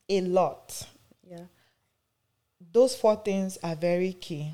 [0.08, 0.86] A lot.
[1.28, 1.44] Yeah.
[2.72, 4.52] Those four things are very key.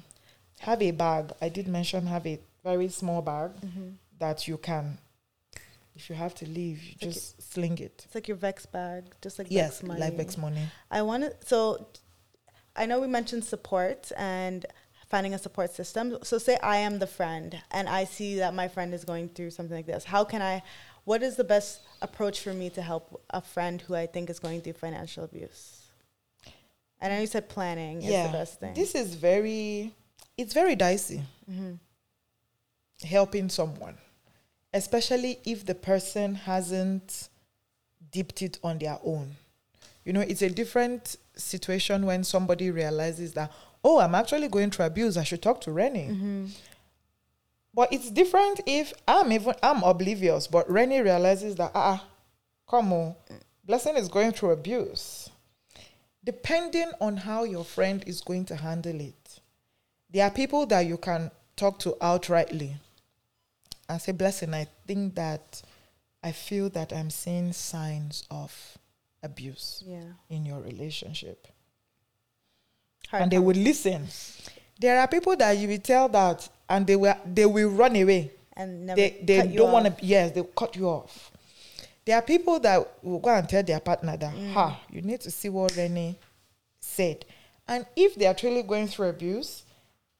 [0.60, 1.32] Have a bag.
[1.40, 3.88] I did mention have a very small bag Mm-hmm.
[4.18, 4.98] that you can,
[5.96, 8.02] if you have to leave, you Like just sling it.
[8.04, 10.00] It's like your Vex bag, just like Yes, Vex money.
[10.00, 10.64] like Vex money.
[10.90, 11.34] I want to.
[11.46, 11.86] So,
[12.76, 14.64] I know we mentioned support and
[15.08, 16.16] finding a support system.
[16.22, 19.50] So, say I am the friend, and I see that my friend is going through
[19.50, 20.04] something like this.
[20.04, 20.62] How can I?
[21.04, 24.38] What is the best approach for me to help a friend who I think is
[24.38, 25.82] going through financial abuse?
[27.00, 28.74] And I know you said planning is the best thing.
[28.74, 29.92] This is very,
[30.38, 31.74] it's very dicey hmm
[33.04, 33.98] helping someone,
[34.72, 37.28] especially if the person hasn't
[38.10, 39.36] dipped it on their own.
[40.04, 43.52] You know, it's a different situation when somebody realizes that,
[43.84, 45.16] oh, I'm actually going through abuse.
[45.16, 46.06] I should talk to Reni.
[46.06, 46.46] hmm
[47.74, 52.04] But it's different if I'm even I'm oblivious, but Reni realizes that ah,
[52.68, 53.14] come on,
[53.64, 55.30] blessing is going through abuse.
[56.24, 59.40] Depending on how your friend is going to handle it,
[60.10, 62.74] there are people that you can talk to outrightly
[63.88, 65.62] and say, blessing, I think that
[66.22, 68.78] I feel that I'm seeing signs of
[69.22, 70.12] abuse Yeah.
[70.28, 71.46] in your relationship
[73.08, 74.06] Hard and they will listen.
[74.80, 78.30] There are people that you will tell that, and they will they will run away.
[78.56, 80.04] and never They they don't want to.
[80.04, 81.30] Yes, they cut you off.
[82.04, 84.52] There are people that will go and tell their partner that, Mm.
[84.52, 86.16] ha, you need to see what Reni
[86.80, 87.24] said,
[87.68, 89.62] and if they are truly going through abuse,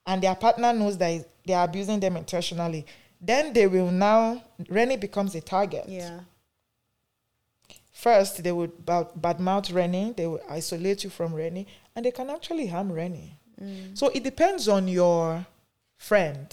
[0.07, 2.87] and their partner knows that they are abusing them intentionally,
[3.21, 5.89] then they will now Reni becomes a target.
[5.89, 6.21] Yeah.
[8.03, 12.31] First, they would bad, badmouth Reni, they will isolate you from Reni, and they can
[12.31, 13.39] actually harm Reni.
[13.63, 13.97] Mm.
[13.97, 15.47] So it depends on your
[15.99, 16.53] friend,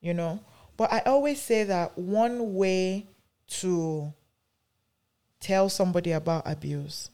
[0.00, 0.40] you know.
[0.76, 3.06] But I always say that one way
[3.60, 4.12] to
[5.38, 7.08] tell somebody about abuse,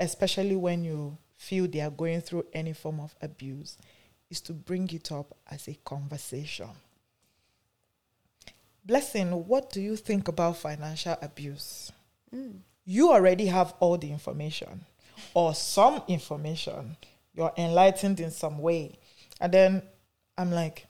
[0.00, 3.76] especially when you feel they are going through any form of abuse,
[4.30, 6.70] is to bring it up as a conversation.
[8.82, 11.92] Blessing, what do you think about financial abuse?
[12.34, 12.58] Mm.
[12.84, 14.84] you already have all the information
[15.34, 16.96] or some information.
[17.34, 18.98] You're enlightened in some way.
[19.40, 19.82] And then
[20.38, 20.86] I'm like,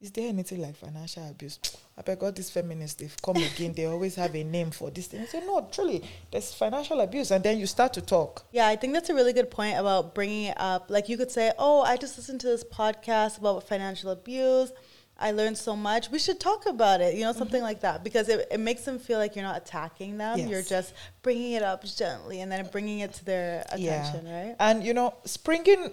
[0.00, 1.58] is there anything like financial abuse?
[1.96, 3.72] I beg God, these feminists, they've come again.
[3.74, 5.20] They always have a name for this thing.
[5.22, 7.32] I say, no, truly, there's financial abuse.
[7.32, 8.44] And then you start to talk.
[8.52, 10.86] Yeah, I think that's a really good point about bringing it up.
[10.88, 14.70] Like you could say, "Oh, I just listened to this podcast about financial abuse.
[15.18, 16.10] I learned so much.
[16.10, 18.98] We should talk about it." You know, something like that because it, it makes them
[18.98, 20.38] feel like you're not attacking them.
[20.38, 24.08] You're just bringing it up gently and then bringing it to their Yeah.
[24.08, 24.56] attention, right?
[24.58, 25.92] And, you know, springing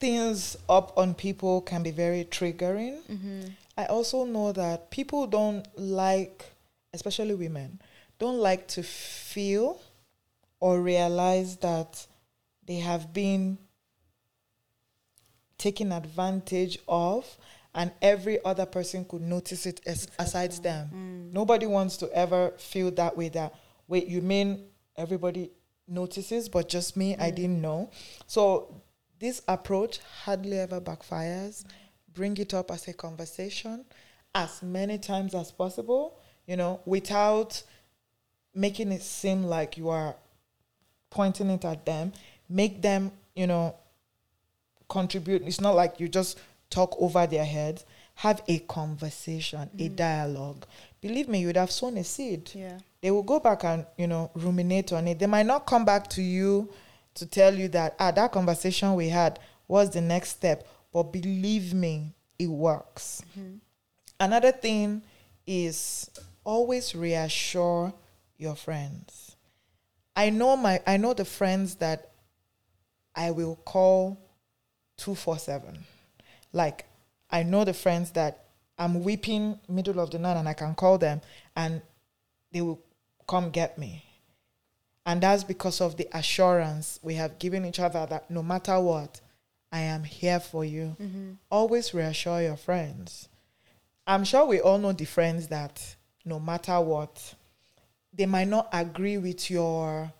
[0.00, 3.02] things up on people can be very triggering.
[3.10, 3.48] Mm-hmm.
[3.76, 6.52] I also know that people don't like,
[6.92, 7.80] especially women,
[8.18, 9.80] don't like to feel
[10.60, 12.06] or realize that
[12.66, 13.58] they have been
[15.56, 17.36] taken advantage of
[17.74, 20.90] and every other person could notice it as, aside them.
[20.94, 21.32] Mm.
[21.32, 23.54] Nobody wants to ever feel that way that,
[23.86, 24.64] wait, you mean
[24.96, 25.50] everybody
[25.86, 27.34] notices, but just me, I Mm.
[27.34, 27.90] didn't know.
[28.26, 28.80] So
[29.18, 31.64] this approach hardly ever backfires.
[32.12, 33.84] Bring it up as a conversation
[34.34, 37.62] as many times as possible, you know, without
[38.54, 40.16] making it seem like you are
[41.10, 42.12] pointing it at them.
[42.48, 43.76] Make them, you know,
[44.88, 45.42] contribute.
[45.42, 46.38] It's not like you just
[46.70, 47.84] talk over their heads.
[48.16, 49.96] Have a conversation, a Mhm.
[49.96, 50.66] dialogue.
[51.00, 52.78] Believe me, you would have sown a seed Yeah.
[53.00, 56.08] they will go back and you know ruminate on it they might not come back
[56.08, 56.68] to you
[57.14, 59.38] to tell you that ah that conversation we had
[59.68, 63.60] was the next step but believe me it works Mhm.
[64.18, 65.02] another thing
[65.46, 66.10] is
[66.44, 67.92] always reassure
[68.36, 69.36] your friends
[70.16, 72.10] i know my i know the friends that
[73.14, 74.18] i will call
[74.96, 75.84] 247
[76.52, 76.86] like
[77.30, 78.44] i know the friends that
[78.78, 81.20] i'm weeping middle of the night and i can call them
[81.56, 81.82] and
[82.52, 82.80] they will
[83.26, 84.04] come get me
[85.08, 89.22] And that's because of the assurance we have given each other that no matter what,
[89.72, 90.96] I am here for you.
[91.00, 91.32] Mm-hmm.
[91.50, 93.30] Always reassure your friends.
[94.06, 95.96] I'm sure we all know the friends that
[96.26, 97.34] no matter what,
[98.12, 100.12] they might not agree with your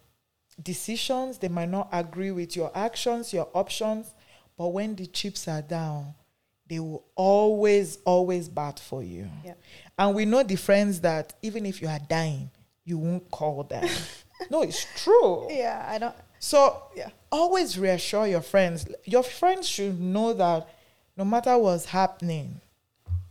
[0.62, 4.14] decisions, they might not agree with your actions, your options,
[4.58, 6.14] but when the chips are down,
[6.68, 9.30] they will always, always bat for you.
[9.44, 9.54] Yeah.
[9.98, 12.50] And we know the friends that even if you are dying,
[12.84, 13.88] you won't call them.
[14.50, 15.46] no, it's true.
[15.50, 16.14] Yeah, I don't.
[16.40, 17.08] So Yeah.
[17.32, 18.86] always reassure your friends.
[19.04, 20.68] Your friends should know that
[21.16, 22.60] no matter what's happening,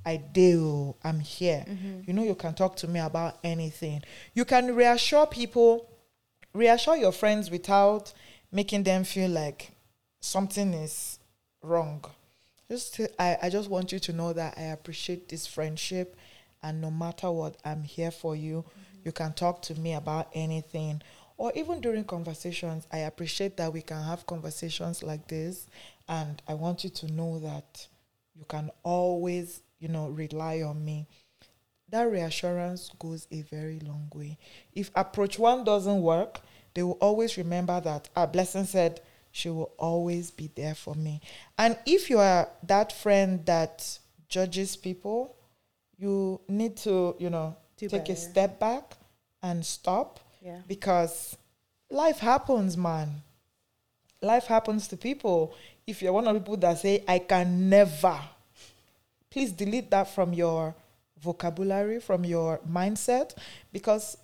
[0.05, 0.95] I do.
[1.03, 1.65] I'm here.
[1.67, 2.01] Mm-hmm.
[2.07, 4.01] You know, you can talk to me about anything.
[4.33, 5.89] You can reassure people,
[6.53, 8.13] reassure your friends without
[8.51, 9.71] making them feel like
[10.21, 11.16] something is
[11.67, 12.03] wrong.
[12.69, 16.15] Just to, I, I just want you to know that I appreciate this friendship
[16.63, 18.63] and no matter what, I'm here for you.
[18.67, 18.99] Mm-hmm.
[19.05, 21.01] You can talk to me about anything.
[21.37, 25.67] Or even during conversations, I appreciate that we can have conversations like this.
[26.09, 27.87] And I want you to know that
[28.35, 31.05] you can always, you know, rely on me.
[31.89, 34.37] That reassurance goes a very long way.
[34.73, 36.41] If approach one doesn't work,
[36.73, 39.01] they will always remember that our blessing said
[39.37, 41.21] she will always be there for me.
[41.59, 45.35] And if you are that friend that judges people,
[45.97, 48.95] you need to, you know, Do take a step back
[49.43, 50.61] and stop Yeah.
[50.67, 51.37] because
[51.91, 53.21] life happens, man.
[54.21, 55.53] Life happens to people.
[55.85, 58.19] If you're one of the people that say, I can never,
[59.29, 60.73] please delete that from your
[61.21, 63.35] vocabulary, from your mindset,
[63.71, 64.17] because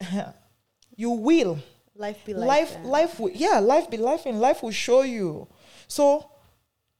[0.96, 1.58] you will.
[2.00, 2.84] Life be Life, life.
[2.84, 5.46] life, will, yeah, life be life, and life will show you.
[5.86, 6.30] So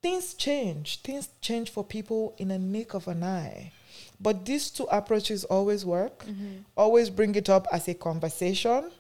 [0.03, 1.01] things change.
[1.01, 3.73] Things change for people in a nick of an eye.
[4.21, 6.27] But these two approaches always work.
[6.27, 6.69] Mm-hmm.
[6.77, 8.91] Always bring it up as a conversation.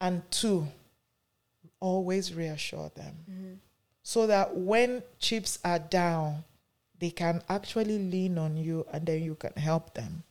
[0.00, 0.68] And two,
[1.80, 3.16] always reassure them.
[3.28, 3.54] Mm-hmm.
[4.04, 6.44] So that when chips are down,
[7.00, 10.22] they can actually lean on you and then you can help them.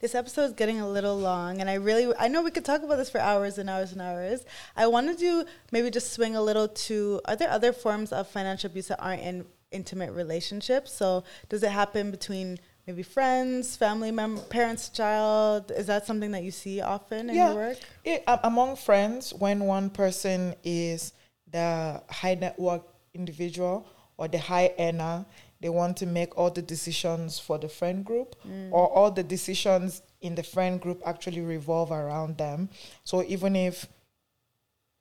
[0.00, 2.82] This episode is getting a little long, and I really, I know we could talk
[2.82, 4.44] about this for hours and hours and hours.
[4.76, 8.28] I wanted to do maybe just swing a little to are there other forms of
[8.28, 10.92] financial abuse that aren't in intimate relationships?
[10.92, 15.72] So, does it happen between maybe friends, family member, parents, child?
[15.76, 17.78] Is that something that you see often in your work?
[18.04, 21.12] It, a- among friends, when one person is
[21.50, 22.82] the high net worth
[23.14, 25.24] individual or the high earner,
[25.64, 28.70] they want to make all the decisions for the friend group, mm.
[28.70, 32.68] or all the decisions in the friend group actually revolve around them.
[33.02, 33.86] So even if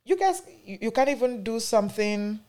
[0.06, 2.40] you guys, you, you can't even do something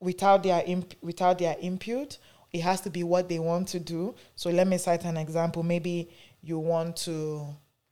[0.00, 2.16] without their imp- without their input.
[2.50, 4.14] It has to be what they want to do.
[4.34, 5.62] So let me cite an example.
[5.62, 6.08] Maybe
[6.42, 7.46] you want to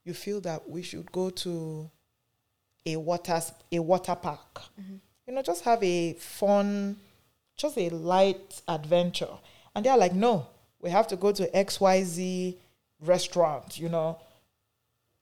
[0.05, 1.90] you feel that we should go to
[2.86, 3.38] a water
[3.70, 4.62] a water park.
[4.80, 4.94] Mm-hmm.
[5.26, 6.96] You know just have a fun
[7.57, 9.28] just a light adventure.
[9.74, 10.46] And they're like no
[10.80, 12.57] we have to go to xyz
[13.00, 14.18] restaurant you know.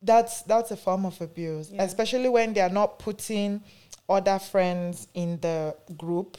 [0.01, 1.83] That's that's a form of abuse Yeah.
[1.85, 3.63] especially when they are not putting
[4.09, 6.37] other friends in the group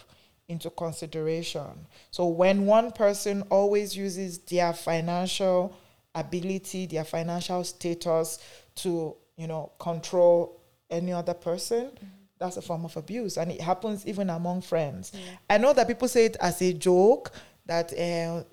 [0.50, 1.88] into consideration.
[2.12, 5.76] So when one person always uses their financial
[6.16, 8.40] ability their financial status
[8.76, 12.06] to you know control any other person mm-hmm.
[12.44, 15.14] That's a form of abuse and it happens even among friends
[15.50, 17.32] i know that people say it as a joke
[17.66, 18.44] that uh,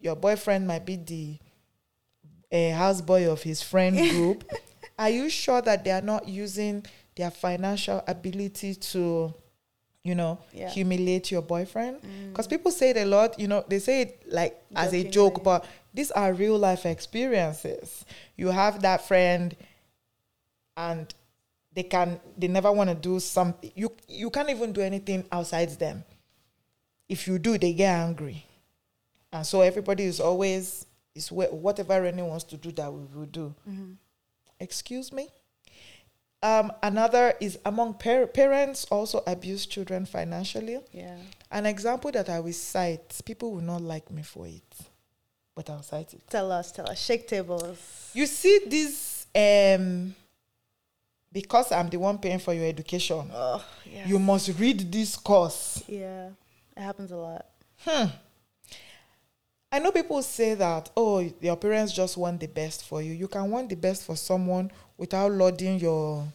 [0.00, 1.38] your boyfriend might be the
[2.50, 4.44] a houseboy of his friend group,
[4.98, 6.84] are you sure that they are not using
[7.16, 9.32] their financial ability to,
[10.04, 10.68] you know, Yeah.
[10.68, 12.00] humiliate your boyfriend?
[12.30, 15.42] Because people say it a lot, you know, they say it like as a joke,
[15.42, 18.04] but these are real life experiences.
[18.36, 19.56] You have that friend
[20.76, 21.14] and
[21.74, 25.70] they can they never want to do something you you can't even do anything outside
[25.78, 26.04] them
[27.08, 28.44] if you do they get angry
[29.32, 33.26] and so everybody is always is wh- whatever Reni wants to do that we will
[33.26, 33.54] do.
[34.60, 35.28] Excuse me.
[36.42, 40.78] Um, another is among par- parents also abuse children financially.
[40.92, 41.16] Yeah.
[41.50, 44.74] An example that I will cite, people will not like me for it,
[45.54, 46.22] but I'll cite it.
[46.28, 46.98] Tell us, tell us.
[47.00, 48.10] Shake tables.
[48.14, 50.14] You see this, um,
[51.32, 54.06] because I'm the one paying for your education, Oh, yeah.
[54.06, 55.82] you must read this course.
[55.88, 56.28] yeah.
[56.76, 57.46] It happens a lot.
[59.74, 63.12] I know people say that, oh, your parents just want the best for you.
[63.12, 66.26] You can want the best for someone without lording your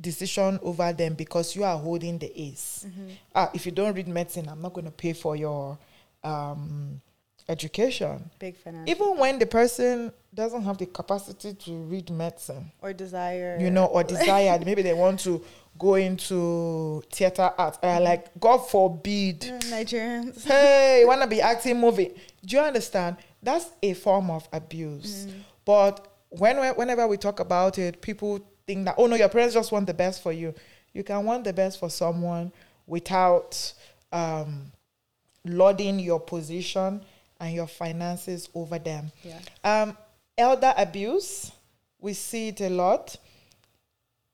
[0.00, 2.86] decision over them because you are holding the ace.
[3.34, 5.76] Ah, if you don't read medicine, I'm not going to pay for your
[6.22, 7.00] um,
[7.48, 8.30] education.
[8.38, 8.90] Big financial.
[8.90, 13.56] Even when the person doesn't have the capacity to read medicine, or desire.
[13.60, 15.42] you know, or desire, maybe they want to
[15.78, 17.78] go into theater art.
[17.82, 20.44] Uh, like, God forbid, Nigerians.
[20.46, 22.14] hey, you want to be acting movie.
[22.44, 23.16] Do you understand?
[23.42, 25.26] That's a form of abuse.
[25.64, 29.72] But when whenever we talk about it, people think that, oh no, your parents just
[29.72, 30.54] want the best for you.
[30.92, 32.52] You can want the best for someone
[32.86, 33.74] without
[34.12, 34.72] um,
[35.44, 37.02] lauding your position
[37.40, 39.10] and your finances over them.
[39.22, 39.38] Yeah.
[39.64, 39.96] Um,
[40.36, 41.52] elder abuse,
[42.00, 43.16] we see it a lot,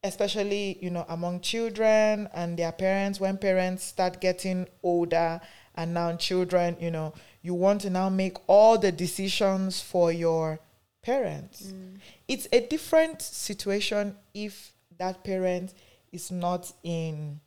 [0.02, 3.20] especially you know among children and their parents.
[3.20, 5.40] When parents start getting older,
[5.74, 10.60] and now children, you know, you want to now make all the decisions for your
[11.02, 11.72] parents.
[12.28, 15.74] It's a different situation if that parent
[16.12, 17.40] is not in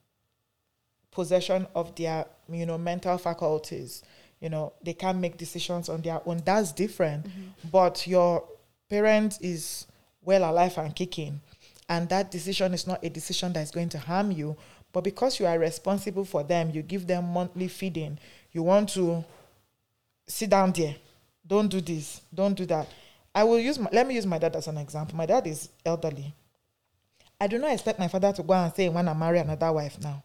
[1.11, 4.03] possession of their you know mental faculties
[4.45, 6.39] you know they can't make decisions on their own.
[6.45, 7.25] That's different.
[7.25, 7.69] Mm-hmm.
[7.71, 8.43] But your
[8.87, 9.87] parent is
[10.21, 11.41] well alive and kicking.
[11.89, 14.55] And that decision is not a decision that is going to harm you.
[14.93, 18.19] But because you are responsible for them you give them monthly feeding.
[18.51, 19.25] You want to
[20.27, 20.95] sit down there.
[21.45, 22.21] Don't do this.
[22.31, 22.87] Don't do that.
[23.33, 25.17] I will use my, let me use my dad as an example.
[25.17, 26.35] My dad is elderly.
[27.41, 29.99] I do not expect my father to go and say, when I marry another wife
[30.01, 30.21] now,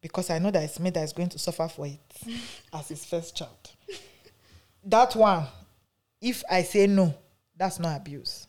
[0.00, 2.00] because I know that it's me that is going to suffer for it
[2.72, 3.70] as his first child.
[4.84, 5.46] That one,
[6.20, 7.14] if I say no,
[7.56, 8.46] that's not abuse.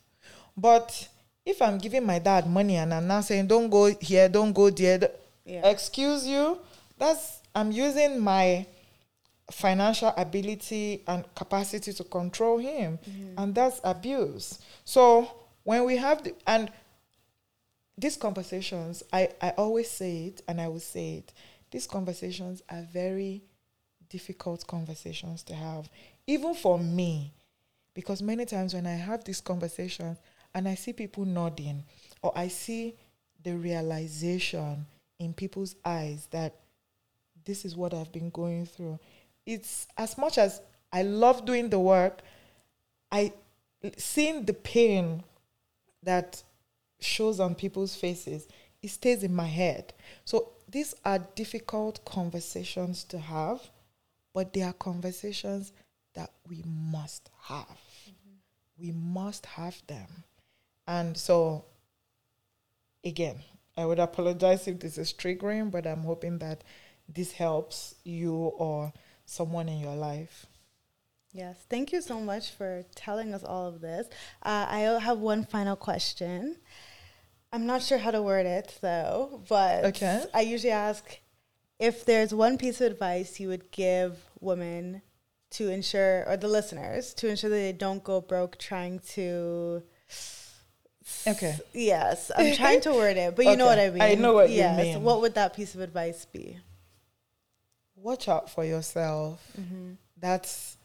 [0.56, 1.08] But
[1.46, 4.70] if I'm giving my dad money and I'm now saying, don't go here, don't go
[4.70, 5.12] there,
[5.46, 5.68] Yeah.
[5.68, 6.60] excuse you,
[6.98, 8.66] that's I'm using my
[9.52, 13.38] financial ability and capacity to control him, mm-hmm.
[13.38, 14.60] and that's abuse.
[14.86, 15.30] So
[15.64, 16.72] when we have the and
[18.02, 21.34] these conversations, I, I always say it and I will say it.
[21.70, 23.44] These conversations are very
[24.10, 25.88] difficult conversations to have,
[26.26, 27.32] even for me,
[27.94, 30.18] because many times when I have these conversations
[30.56, 31.84] and I see people nodding
[32.24, 32.96] or I see
[33.44, 34.86] the realization
[35.20, 36.56] in people's eyes that
[37.46, 39.00] this is what I've been going through,
[39.46, 42.22] it's as much as I love doing the work,
[43.12, 43.32] I
[43.98, 45.24] seeing the pain
[46.04, 46.44] that
[47.02, 48.48] shows on people's faces,
[48.82, 49.94] it stays in my head.
[50.26, 53.70] So these are difficult conversations to have,
[54.34, 55.74] but they are conversations
[56.14, 57.78] that we must have.
[58.78, 60.24] We must have them.
[60.88, 61.66] And so,
[63.04, 63.40] again,
[63.78, 66.64] I would apologize if this is triggering, but I'm hoping that
[67.08, 68.94] this helps you or
[69.26, 70.48] someone in your life.
[71.34, 74.08] Yes, thank you so much for telling us all of this.
[74.44, 76.58] Uh, I have one final question.
[77.54, 80.24] I'm not sure how to word it though, but Okay.
[80.34, 81.20] I usually ask
[81.80, 85.02] if there's one piece of advice you would give women
[85.52, 89.84] to ensure, or the listeners, to ensure that they don't go broke trying to.
[91.28, 91.58] Okay.
[91.74, 94.02] Yes, I'm trying to word it, but you know what I Okay, mean.
[94.02, 94.78] I know what you yes.
[94.78, 95.04] mean.
[95.04, 96.58] What would that piece of advice be?
[97.96, 99.46] Watch out for yourself.
[99.60, 99.94] Mm-hmm.
[100.18, 100.78] That's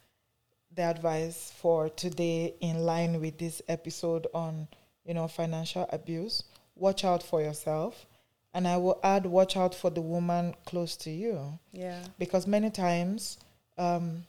[0.73, 4.67] the advice for today in line with this episode on
[5.05, 6.43] you know financial abuse
[6.79, 8.05] watch out for yourself
[8.53, 11.59] and i will add watch out for the woman close to you.
[11.71, 12.03] Yeah.
[12.17, 13.37] because many times
[13.77, 14.25] um,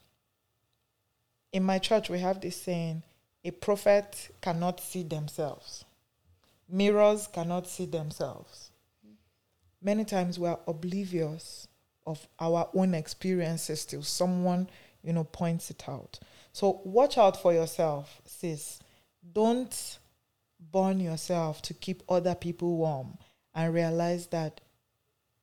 [1.52, 3.02] in my church we have this saying
[3.44, 5.84] a prophet cannot see themselves.
[6.68, 8.70] Mirrors cannot see themselves.
[9.80, 11.68] Many times we are oblivious
[12.06, 14.68] of our own experiences till someone
[15.02, 16.18] you know points it out.
[16.52, 18.80] So watch out for yourself sis.
[19.32, 19.98] Don't
[20.72, 23.18] burn yourself to keep other people warm
[23.54, 24.60] and realize that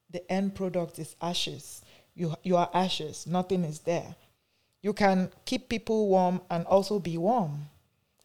[0.10, 1.81] the end product is ashes.
[2.14, 3.27] You you are ashes.
[3.27, 4.15] Nothing is there.
[4.81, 7.65] You can keep people warm and also be warm.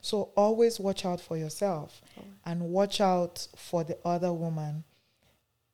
[0.00, 2.00] So always watch out for yourself
[2.44, 4.84] and watch out for the other woman.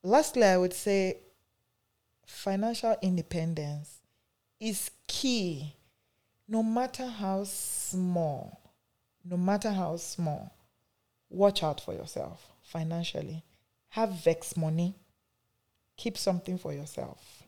[0.03, 1.19] Lastly i would say
[2.25, 3.99] financial independence
[4.61, 5.75] is key.
[6.49, 8.61] No matter how small
[9.29, 10.53] no matter how small
[11.31, 13.45] watch out for yourself financially
[13.91, 14.95] have vex money
[15.97, 17.43] keep something for yourself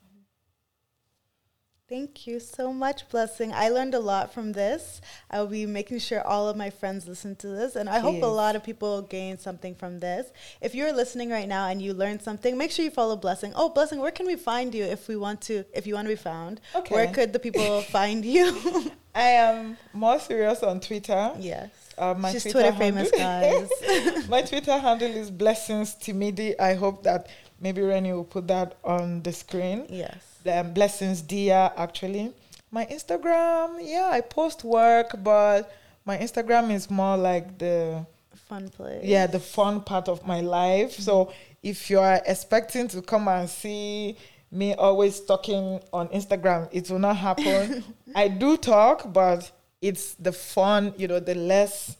[1.89, 3.51] Thank you so much, Blessing.
[3.55, 5.01] I learned a lot from this.
[5.31, 8.23] I will be making sure all of my friends listen to this, and I hope
[8.23, 10.31] a lot of people gain something from this.
[10.61, 13.55] If you're listening right now and you learned something, make sure you follow Blessing.
[13.57, 15.65] Oh, Blessing, where can we find you if we want to?
[15.73, 16.95] If you want to be found, Okay.
[16.95, 18.93] where could the people find you?
[19.15, 24.29] i am more serious on twitter yes, uh, my she's Twitter, handle- famous, guys.
[24.29, 27.29] my twitter handle is blessings timidi i hope that
[27.61, 30.17] maybe reni will put that on the screen yes.
[30.47, 32.33] um, blessings digha actually
[32.71, 35.73] my Instagram, yeah, I post work, but
[36.05, 38.05] my Instagram is more like the
[38.49, 39.03] Fun place.
[39.05, 40.93] yeah the fun part of my life.
[40.93, 44.17] So if you are expecting to come and see
[44.51, 47.85] me always talking on Instagram, it will not happen.
[48.15, 49.51] I do talk, but
[49.81, 51.97] it's the fun, you know, the less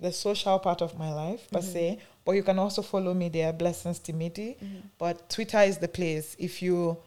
[0.00, 1.72] the social part of my life per mm-hmm.
[1.72, 1.98] se.
[2.24, 4.56] But you can also follow me there, Blessings Timidi.
[4.58, 4.78] Mm-hmm.
[4.98, 6.36] But Twitter is the place.
[6.38, 6.98] If you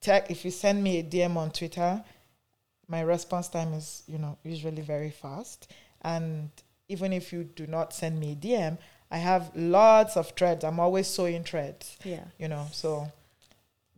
[0.00, 2.02] tag, if you send me a DM on Twitter,
[2.88, 5.72] my response time is, you know, usually very fast.
[6.02, 6.50] And
[6.88, 8.78] even if you do not send me a DM,
[9.10, 10.64] I have lots of threads.
[10.64, 12.24] I'm always sewing threads, Yeah.
[12.38, 13.10] you know, so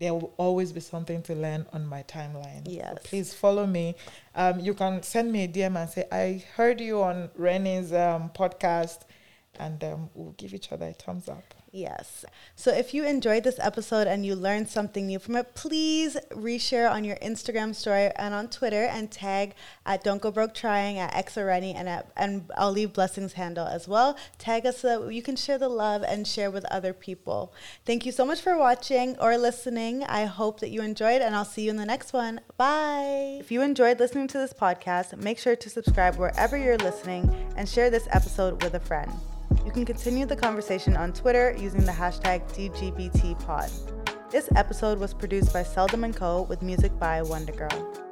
[0.05, 2.63] there will always be something to learn on my timeline.
[2.67, 2.99] So Yes.
[3.05, 3.97] please follow me.
[4.35, 8.31] Um, you can send me a DM and say, I heard you on Reni's um,
[8.35, 8.99] podcast,
[9.59, 11.55] and um, we'll give each other a thumbs up.
[11.75, 12.25] Yes.
[12.55, 16.89] So if you enjoyed this episode and you learned something new from it, please reshare
[16.89, 21.13] on your Instagram story and on Twitter and tag at Don't Go Broke Trying at
[21.27, 24.17] xoreni and at, and I'll leave Blessings handle as well.
[24.39, 27.53] Tag us so that you can share the love and share with other people.
[27.85, 30.05] Thank you so much for watching or listening.
[30.05, 32.41] I hope that you enjoyed and I'll see you in the next one.
[32.57, 33.39] Bye.
[33.41, 37.69] If you enjoyed listening to this podcast, make sure to subscribe wherever you're listening and
[37.69, 39.11] share this episode with a friend.
[39.65, 44.31] You can continue the conversation on Twitter using the hashtag DGBTPod.
[44.31, 46.43] This episode was produced by Seldom & Co.
[46.43, 48.04] with music by Wonder Girl.